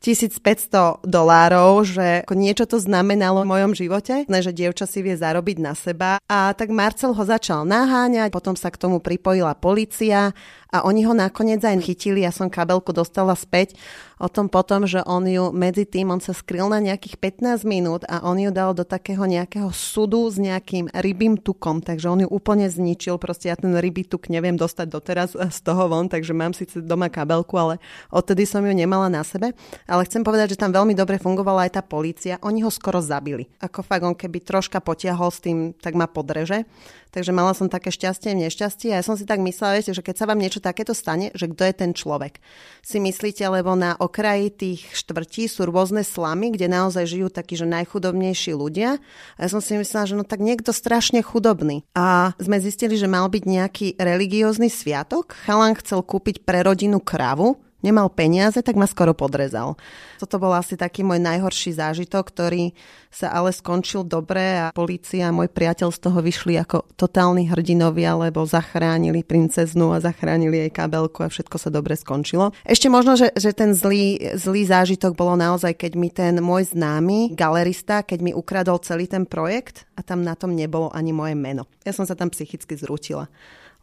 [0.00, 5.60] 1500 dolárov, že ako niečo to znamenalo v mojom živote, že dievča si vie zarobiť
[5.60, 6.16] na seba.
[6.24, 10.32] A tak Marcel ho začal naháňať, potom sa k tomu pripojila policia
[10.70, 13.74] a oni ho nakoniec aj chytili, ja som kabelku dostala späť
[14.20, 18.04] o tom potom, že on ju medzi tým, on sa skryl na nejakých 15 minút
[18.04, 22.28] a on ju dal do takého nejakého sudu s nejakým rybým tukom, takže on ju
[22.28, 26.52] úplne zničil, proste ja ten rybý tuk neviem dostať doteraz z toho von, takže mám
[26.52, 27.80] síce doma kabelku, ale
[28.12, 29.56] odtedy som ju nemala na sebe.
[29.88, 33.48] Ale chcem povedať, že tam veľmi dobre fungovala aj tá polícia, oni ho skoro zabili.
[33.64, 36.68] Ako fakt, on keby troška potiahol s tým, tak ma podreže.
[37.10, 40.14] Takže mala som také šťastie nešťastie a ja som si tak myslela, viete, že keď
[40.14, 42.38] sa vám niečo takéto stane, že kto je ten človek.
[42.86, 47.66] Si myslíte, lebo na okraji tých štvrtí sú rôzne slamy, kde naozaj žijú takí, že
[47.66, 49.02] najchudobnejší ľudia.
[49.36, 51.82] A ja som si myslela, že no tak niekto strašne chudobný.
[51.98, 55.34] A sme zistili, že mal byť nejaký religiózny sviatok.
[55.46, 59.76] Chalan chcel kúpiť pre rodinu kravu, nemal peniaze, tak ma skoro podrezal.
[60.20, 62.72] Toto bol asi taký môj najhorší zážitok, ktorý
[63.10, 68.14] sa ale skončil dobre a policia a môj priateľ z toho vyšli ako totálni hrdinovia,
[68.14, 72.54] lebo zachránili princeznu a zachránili jej kabelku a všetko sa dobre skončilo.
[72.62, 77.34] Ešte možno, že, že ten zlý, zlý zážitok bolo naozaj, keď mi ten môj známy
[77.34, 81.66] galerista, keď mi ukradol celý ten projekt a tam na tom nebolo ani moje meno.
[81.82, 83.26] Ja som sa tam psychicky zrútila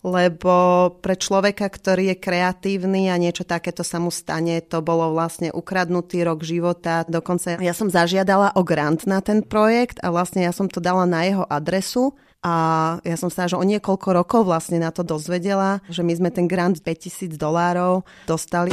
[0.06, 0.54] lebo
[1.02, 6.22] pre človeka, ktorý je kreatívny a niečo takéto sa mu stane, to bolo vlastne ukradnutý
[6.22, 7.02] rok života.
[7.10, 11.10] Dokonca ja som zažiadala o grant na ten projekt a vlastne ja som to dala
[11.10, 12.14] na jeho adresu
[12.46, 12.54] a
[13.02, 16.46] ja som sa že o niekoľko rokov vlastne na to dozvedela, že my sme ten
[16.46, 18.72] grant 5000 dolárov dostali.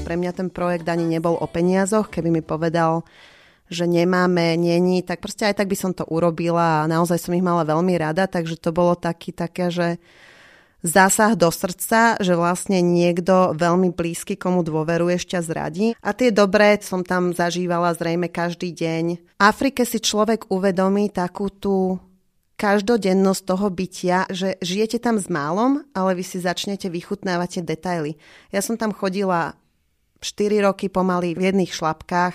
[0.00, 3.06] Pre mňa ten projekt ani nebol o peniazoch, keby mi povedal,
[3.70, 7.46] že nemáme, není, tak proste aj tak by som to urobila a naozaj som ich
[7.46, 10.02] mala veľmi rada, takže to bolo taký také, že
[10.82, 15.86] zásah do srdca, že vlastne niekto veľmi blízky, komu dôveruješ, ťa zradí.
[16.00, 19.04] A tie dobré som tam zažívala zrejme každý deň.
[19.20, 22.00] V Afrike si človek uvedomí takú tú
[22.60, 28.12] každodennosť toho bytia, že žijete tam s málom, ale vy si začnete vychutnávať tie detaily.
[28.52, 29.56] Ja som tam chodila
[30.20, 32.34] 4 roky pomaly v jedných šlapkách.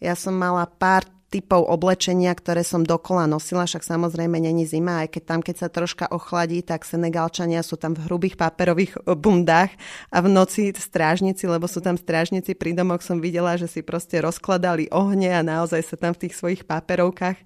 [0.00, 5.18] Ja som mala pár typov oblečenia, ktoré som dokola nosila, však samozrejme není zima, aj
[5.18, 9.74] keď tam, keď sa troška ochladí, tak Senegalčania sú tam v hrubých paperových bundách
[10.14, 14.22] a v noci strážnici, lebo sú tam strážnici pri domoch, som videla, že si proste
[14.22, 17.36] rozkladali ohne a naozaj sa tam v tých svojich paperovkách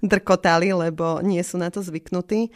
[0.00, 2.50] drkotali, lebo nie sú na to zvyknutí.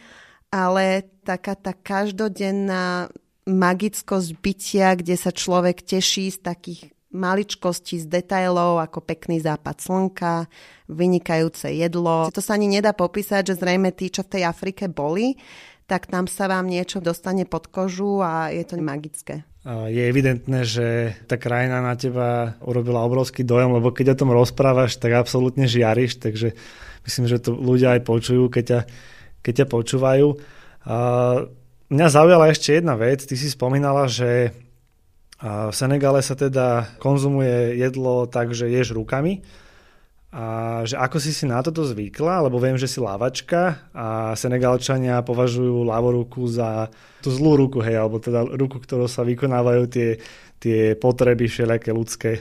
[0.51, 3.07] Ale taká tá každodenná
[3.49, 6.81] magickosť bytia, kde sa človek teší z takých
[7.11, 10.47] maličkostí, z detailov, ako pekný západ slnka,
[10.87, 12.31] vynikajúce jedlo.
[12.31, 15.35] To sa ani nedá popísať, že zrejme tí, čo v tej Afrike boli,
[15.91, 19.43] tak tam sa vám niečo dostane pod kožu a je to magické.
[19.67, 24.95] Je evidentné, že tá krajina na teba urobila obrovský dojem, lebo keď o tom rozprávaš,
[24.97, 26.55] tak absolútne žiariš, takže
[27.03, 28.79] myslím, že to ľudia aj počujú, keď ťa,
[29.43, 30.27] keď ťa počúvajú.
[31.91, 33.27] Mňa zaujala ešte jedna vec.
[33.27, 34.55] Ty si spomínala, že
[35.43, 39.43] v Senegale sa teda konzumuje jedlo tak, že ješ rukami.
[40.31, 45.19] A že ako si si na toto zvykla, lebo viem, že si lávačka a Senegalčania
[45.19, 46.87] považujú ľavoruku za
[47.19, 50.23] tú zlú ruku, hej, alebo teda ruku, ktorou sa vykonávajú tie,
[50.63, 52.39] tie potreby všelijaké ľudské.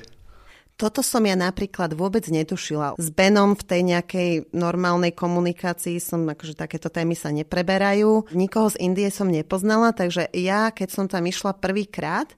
[0.80, 2.96] Toto som ja napríklad vôbec netušila.
[2.96, 8.32] S Benom v tej nejakej normálnej komunikácii som, akože takéto témy sa nepreberajú.
[8.32, 12.32] Nikoho z Indie som nepoznala, takže ja, keď som tam išla prvýkrát,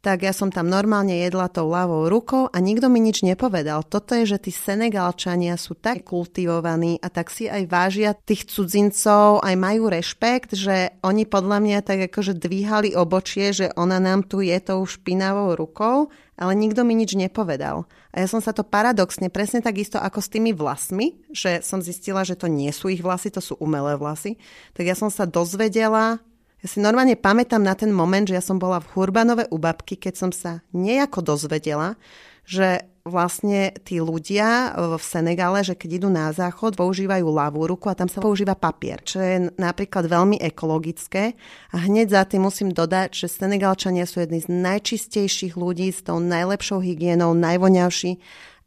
[0.00, 3.84] tak ja som tam normálne jedla tou ľavou rukou a nikto mi nič nepovedal.
[3.84, 9.44] Toto je, že tí Senegalčania sú tak kultivovaní a tak si aj vážia tých cudzincov,
[9.44, 14.40] aj majú rešpekt, že oni podľa mňa tak akože dvíhali obočie, že ona nám tu
[14.40, 16.08] je tou špinavou rukou,
[16.40, 17.84] ale nikto mi nič nepovedal.
[18.16, 22.24] A ja som sa to paradoxne, presne takisto ako s tými vlasmi, že som zistila,
[22.24, 24.40] že to nie sú ich vlasy, to sú umelé vlasy,
[24.72, 26.24] tak ja som sa dozvedela
[26.60, 29.96] ja si normálne pamätám na ten moment, že ja som bola v Hurbanove u babky,
[29.96, 31.96] keď som sa nejako dozvedela,
[32.44, 37.96] že vlastne tí ľudia v Senegale, že keď idú na záchod, používajú ľavú ruku a
[37.96, 41.32] tam sa používa papier, čo je napríklad veľmi ekologické.
[41.72, 46.20] A hneď za tým musím dodať, že Senegalčania sú jedni z najčistejších ľudí s tou
[46.20, 48.20] najlepšou hygienou, najvoňavší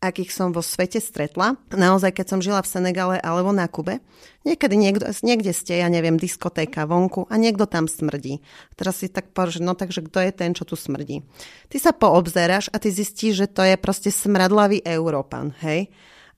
[0.04, 1.56] akých som vo svete stretla.
[1.72, 4.04] Naozaj, keď som žila v Senegale alebo na Kube,
[4.44, 8.44] niekedy niekto, niekde ste, ja neviem, diskotéka vonku a niekto tam smrdí.
[8.76, 11.24] Teraz si tak povedal, no takže kto je ten, čo tu smrdí?
[11.72, 15.88] Ty sa poobzeráš a ty zistíš, že to je proste smradlavý Európan, hej?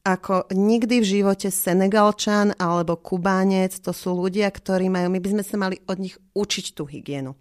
[0.05, 5.43] Ako nikdy v živote Senegalčan alebo Kubánec, to sú ľudia, ktorí majú, my by sme
[5.43, 7.33] sa mali od nich učiť tú hygienu.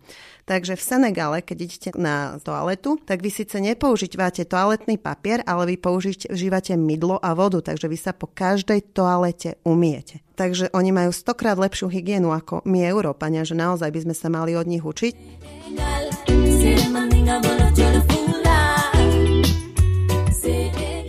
[0.49, 5.77] Takže v Senegale, keď idete na toaletu, tak vy síce nepoužívate toaletný papier, ale vy
[5.77, 10.25] používate mydlo a vodu, takže vy sa po každej toalete umiete.
[10.33, 14.57] Takže oni majú stokrát lepšiu hygienu ako my Európania, že naozaj by sme sa mali
[14.57, 15.12] od nich učiť.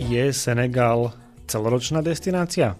[0.06, 2.76] Je Senegal celoročná destinácia?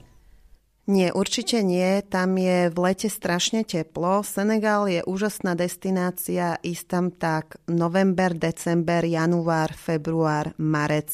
[0.87, 1.99] Nie, určite nie.
[2.07, 4.23] Tam je v lete strašne teplo.
[4.23, 6.63] Senegal je úžasná destinácia.
[6.63, 11.11] Ísť tam tak november, december, január, február, marec,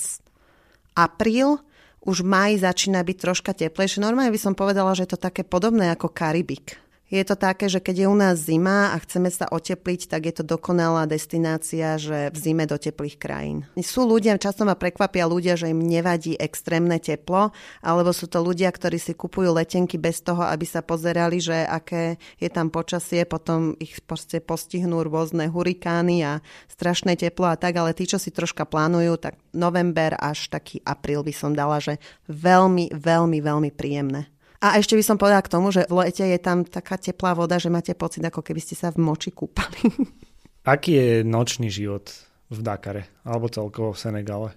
[0.92, 1.56] apríl.
[2.04, 4.04] Už maj začína byť troška teplejšie.
[4.04, 6.76] Normálne by som povedala, že je to také podobné ako Karibik.
[7.12, 10.40] Je to také, že keď je u nás zima a chceme sa otepliť, tak je
[10.40, 13.68] to dokonalá destinácia, že v zime do teplých krajín.
[13.84, 17.52] Sú ľudia, často ma prekvapia ľudia, že im nevadí extrémne teplo,
[17.84, 22.16] alebo sú to ľudia, ktorí si kupujú letenky bez toho, aby sa pozerali, že aké
[22.40, 26.40] je tam počasie, potom ich proste postihnú rôzne hurikány a
[26.72, 31.20] strašné teplo a tak, ale tí, čo si troška plánujú, tak november až taký apríl
[31.20, 32.00] by som dala, že
[32.32, 34.32] veľmi, veľmi, veľmi príjemné.
[34.62, 37.58] A ešte by som povedala k tomu, že v lete je tam taká teplá voda,
[37.58, 39.90] že máte pocit, ako keby ste sa v moči kúpali.
[40.72, 42.14] Aký je nočný život
[42.46, 44.50] v Dakare alebo celkovo v Senegale?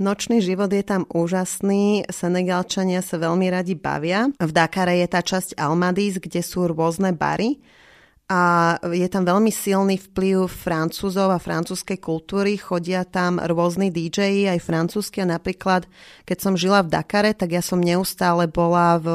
[0.00, 4.32] Nočný život je tam úžasný, Senegalčania sa veľmi radi bavia.
[4.40, 7.60] V Dakare je tá časť Almadis, kde sú rôzne bary
[8.28, 12.60] a je tam veľmi silný vplyv francúzov a francúzskej kultúry.
[12.60, 15.88] Chodia tam rôzni DJ aj francúzsky a napríklad,
[16.28, 19.08] keď som žila v Dakare, tak ja som neustále bola v,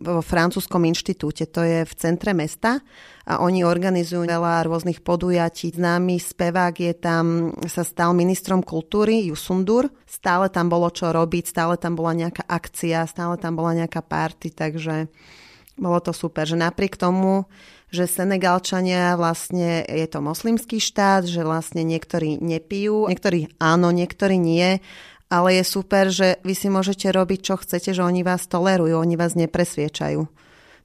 [0.00, 2.80] v francúzskom inštitúte, to je v centre mesta
[3.28, 5.76] a oni organizujú veľa rôznych podujatí.
[5.76, 9.92] Známy spevák je tam, sa stal ministrom kultúry, Jusundur.
[10.08, 14.56] Stále tam bolo čo robiť, stále tam bola nejaká akcia, stále tam bola nejaká party,
[14.56, 15.12] takže
[15.74, 17.48] bolo to super, že napriek tomu,
[17.94, 24.82] že Senegalčania vlastne je to moslimský štát, že vlastne niektorí nepijú, niektorí áno, niektorí nie,
[25.30, 29.14] ale je super, že vy si môžete robiť, čo chcete, že oni vás tolerujú, oni
[29.14, 30.26] vás nepresviečajú.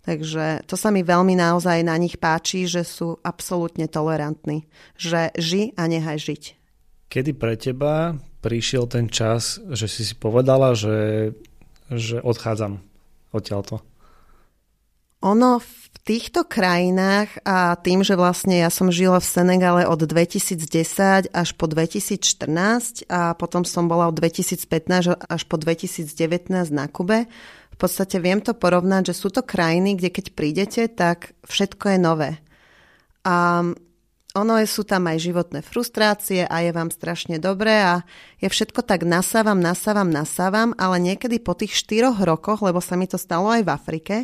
[0.05, 4.65] Takže to sa mi veľmi naozaj na nich páči, že sú absolútne tolerantní.
[4.95, 6.43] Že ži a nechaj žiť.
[7.11, 11.33] Kedy pre teba prišiel ten čas, že si si povedala, že,
[11.91, 12.79] že odchádzam
[13.35, 13.83] odtiaľto?
[15.19, 21.29] Ono v týchto krajinách a tým, že vlastne ja som žila v Senegale od 2010
[21.29, 27.27] až po 2014 a potom som bola od 2015 až po 2019 na Kube,
[27.69, 31.99] v podstate viem to porovnať, že sú to krajiny, kde keď prídete, tak všetko je
[31.99, 32.31] nové.
[33.23, 33.63] A
[34.37, 38.05] ono sú tam aj životné frustrácie a je vám strašne dobré a
[38.37, 43.09] je všetko tak nasávam, nasávam, nasávam, ale niekedy po tých štyroch rokoch, lebo sa mi
[43.09, 44.15] to stalo aj v Afrike,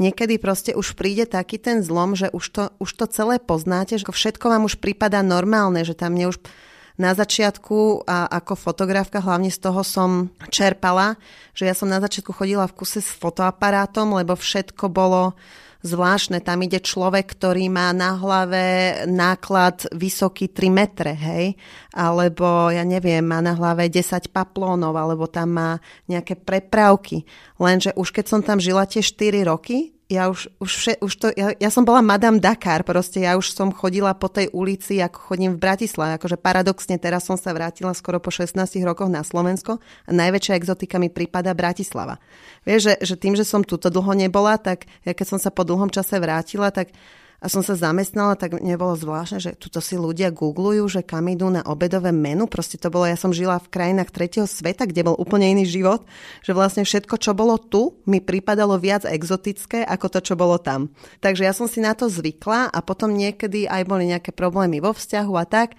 [0.00, 4.08] niekedy proste už príde taký ten zlom, že už to, už to celé poznáte, že
[4.08, 6.40] všetko vám už prípada normálne, že tam mne už
[7.00, 11.16] na začiatku a ako fotografka hlavne z toho som čerpala,
[11.56, 15.32] že ja som na začiatku chodila v kuse s fotoaparátom, lebo všetko bolo
[15.82, 16.40] zvláštne.
[16.40, 21.54] Tam ide človek, ktorý má na hlave náklad vysoký 3 metre, hej?
[21.92, 25.70] Alebo, ja neviem, má na hlave 10 paplónov, alebo tam má
[26.08, 27.28] nejaké prepravky.
[27.60, 31.56] Lenže už keď som tam žila tie 4 roky, ja už, už, už to, ja,
[31.56, 35.56] ja som bola Madame Dakar, proste ja už som chodila po tej ulici, ako chodím
[35.56, 36.20] v Bratislave.
[36.20, 41.00] Akože paradoxne teraz som sa vrátila skoro po 16 rokoch na Slovensko a najväčšia exotika
[41.00, 42.20] mi prípada Bratislava.
[42.68, 45.64] Vieš, že, že tým, že som tuto dlho nebola, tak ja keď som sa po
[45.64, 46.92] dlhom čase vrátila, tak
[47.42, 51.50] a som sa zamestnala, tak nebolo zvláštne, že tuto si ľudia googlujú, že kam idú
[51.50, 52.46] na obedové menu.
[52.46, 56.06] Proste to bolo, ja som žila v krajinách tretieho sveta, kde bol úplne iný život,
[56.46, 60.94] že vlastne všetko, čo bolo tu, mi pripadalo viac exotické ako to, čo bolo tam.
[61.18, 64.94] Takže ja som si na to zvykla a potom niekedy aj boli nejaké problémy vo
[64.94, 65.74] vzťahu a tak,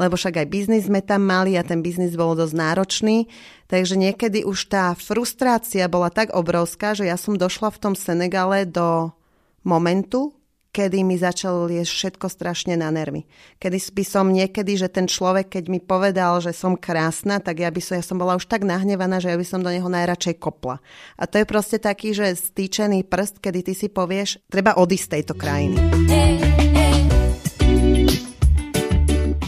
[0.00, 3.28] lebo však aj biznis sme tam mali a ten biznis bol dosť náročný.
[3.68, 8.64] Takže niekedy už tá frustrácia bola tak obrovská, že ja som došla v tom Senegale
[8.64, 9.12] do
[9.60, 10.32] momentu,
[10.72, 13.28] kedy mi začalo liesť všetko strašne na nervy.
[13.60, 17.68] Kedy by som niekedy, že ten človek, keď mi povedal, že som krásna, tak ja
[17.68, 20.40] by som, ja som bola už tak nahnevaná, že ja by som do neho najradšej
[20.40, 20.80] kopla.
[21.20, 25.12] A to je proste taký, že stýčený prst, kedy ty si povieš, treba odísť z
[25.20, 25.76] tejto krajiny.
[26.08, 26.51] Hey.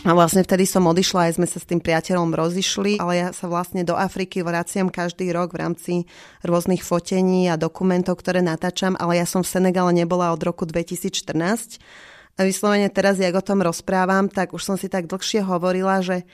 [0.04, 3.48] A vlastne vtedy som odišla, aj sme sa s tým priateľom rozišli, ale ja sa
[3.48, 5.92] vlastne do Afriky vraciam každý rok v rámci
[6.44, 11.80] rôznych fotení a dokumentov, ktoré natáčam, ale ja som v Senegale nebola od roku 2014.
[12.36, 16.28] A vyslovene teraz, jak o tom rozprávam, tak už som si tak dlhšie hovorila, že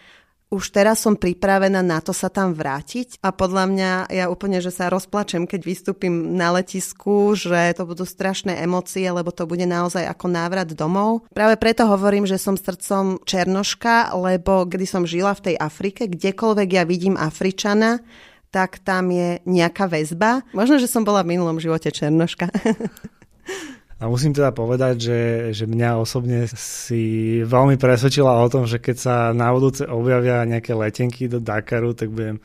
[0.50, 4.74] už teraz som pripravená na to sa tam vrátiť a podľa mňa ja úplne, že
[4.74, 10.02] sa rozplačem, keď vystúpim na letisku, že to budú strašné emócie, lebo to bude naozaj
[10.10, 11.22] ako návrat domov.
[11.30, 16.68] Práve preto hovorím, že som srdcom Černoška, lebo kedy som žila v tej Afrike, kdekoľvek
[16.74, 18.02] ja vidím Afričana,
[18.50, 20.42] tak tam je nejaká väzba.
[20.50, 22.50] Možno, že som bola v minulom živote Černoška.
[24.00, 25.20] A musím teda povedať, že,
[25.52, 30.72] že mňa osobne si veľmi presvedčila o tom, že keď sa na budúce objavia nejaké
[30.72, 32.40] letenky do Dakaru, tak budem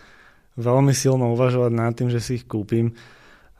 [0.60, 2.92] veľmi silno uvažovať nad tým, že si ich kúpim.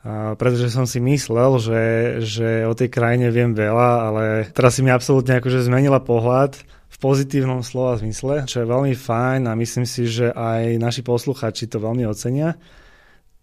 [0.04, 1.82] A pretože som si myslel, že,
[2.20, 6.52] že o tej krajine viem veľa, ale teraz si mi absolútne akože zmenila pohľad
[6.92, 11.66] v pozitívnom slova zmysle, čo je veľmi fajn a myslím si, že aj naši posluchači
[11.66, 12.60] to veľmi ocenia.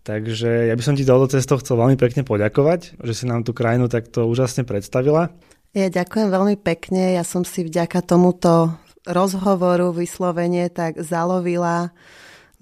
[0.04, 3.56] Takže ja by som ti touto cestou chcel veľmi pekne poďakovať, že si nám tú
[3.56, 5.32] krajinu takto úžasne predstavila.
[5.72, 8.76] Ja ďakujem veľmi pekne, ja som si vďaka tomuto
[9.08, 11.91] rozhovoru vyslovene tak zalovila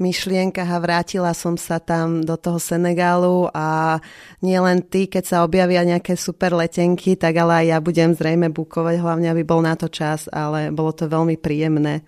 [0.01, 4.01] myšlienkach a vrátila som sa tam do toho Senegálu a
[4.41, 8.49] nie len ty, keď sa objavia nejaké super letenky, tak ale aj ja budem zrejme
[8.49, 12.01] bukovať, hlavne aby bol na to čas, ale bolo to veľmi príjemné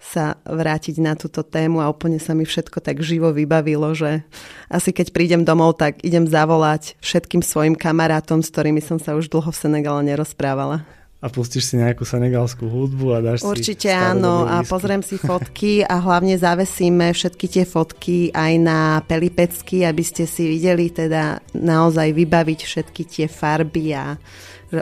[0.00, 4.24] sa vrátiť na túto tému a úplne sa mi všetko tak živo vybavilo, že
[4.72, 9.28] asi keď prídem domov, tak idem zavolať všetkým svojim kamarátom, s ktorými som sa už
[9.28, 14.44] dlho v Senegále nerozprávala a pustíš si nejakú senegalskú hudbu a dáš Určite si áno
[14.44, 20.28] a pozriem si fotky a hlavne zavesíme všetky tie fotky aj na pelipecky, aby ste
[20.28, 24.20] si videli teda naozaj vybaviť všetky tie farby a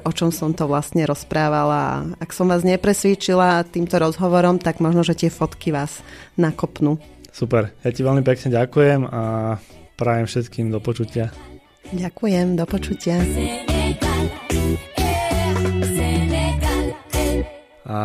[0.02, 2.10] o čom som to vlastne rozprávala.
[2.18, 6.02] Ak som vás nepresvíčila týmto rozhovorom, tak možno, že tie fotky vás
[6.34, 6.98] nakopnú.
[7.30, 9.22] Super, ja ti veľmi pekne ďakujem a
[9.94, 11.30] prajem všetkým do počutia.
[11.92, 13.20] Ďakujem, do počutia.
[17.82, 18.00] A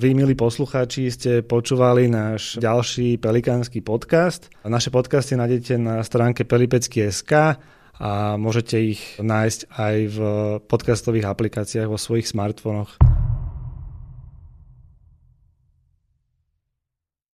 [0.00, 4.48] vy, milí poslucháči, ste počúvali náš ďalší pelikánsky podcast.
[4.64, 7.60] Naše podcasty nájdete na stránke pelipecky.sk
[8.00, 8.10] a
[8.40, 10.18] môžete ich nájsť aj v
[10.64, 13.21] podcastových aplikáciách vo svojich smartfónoch.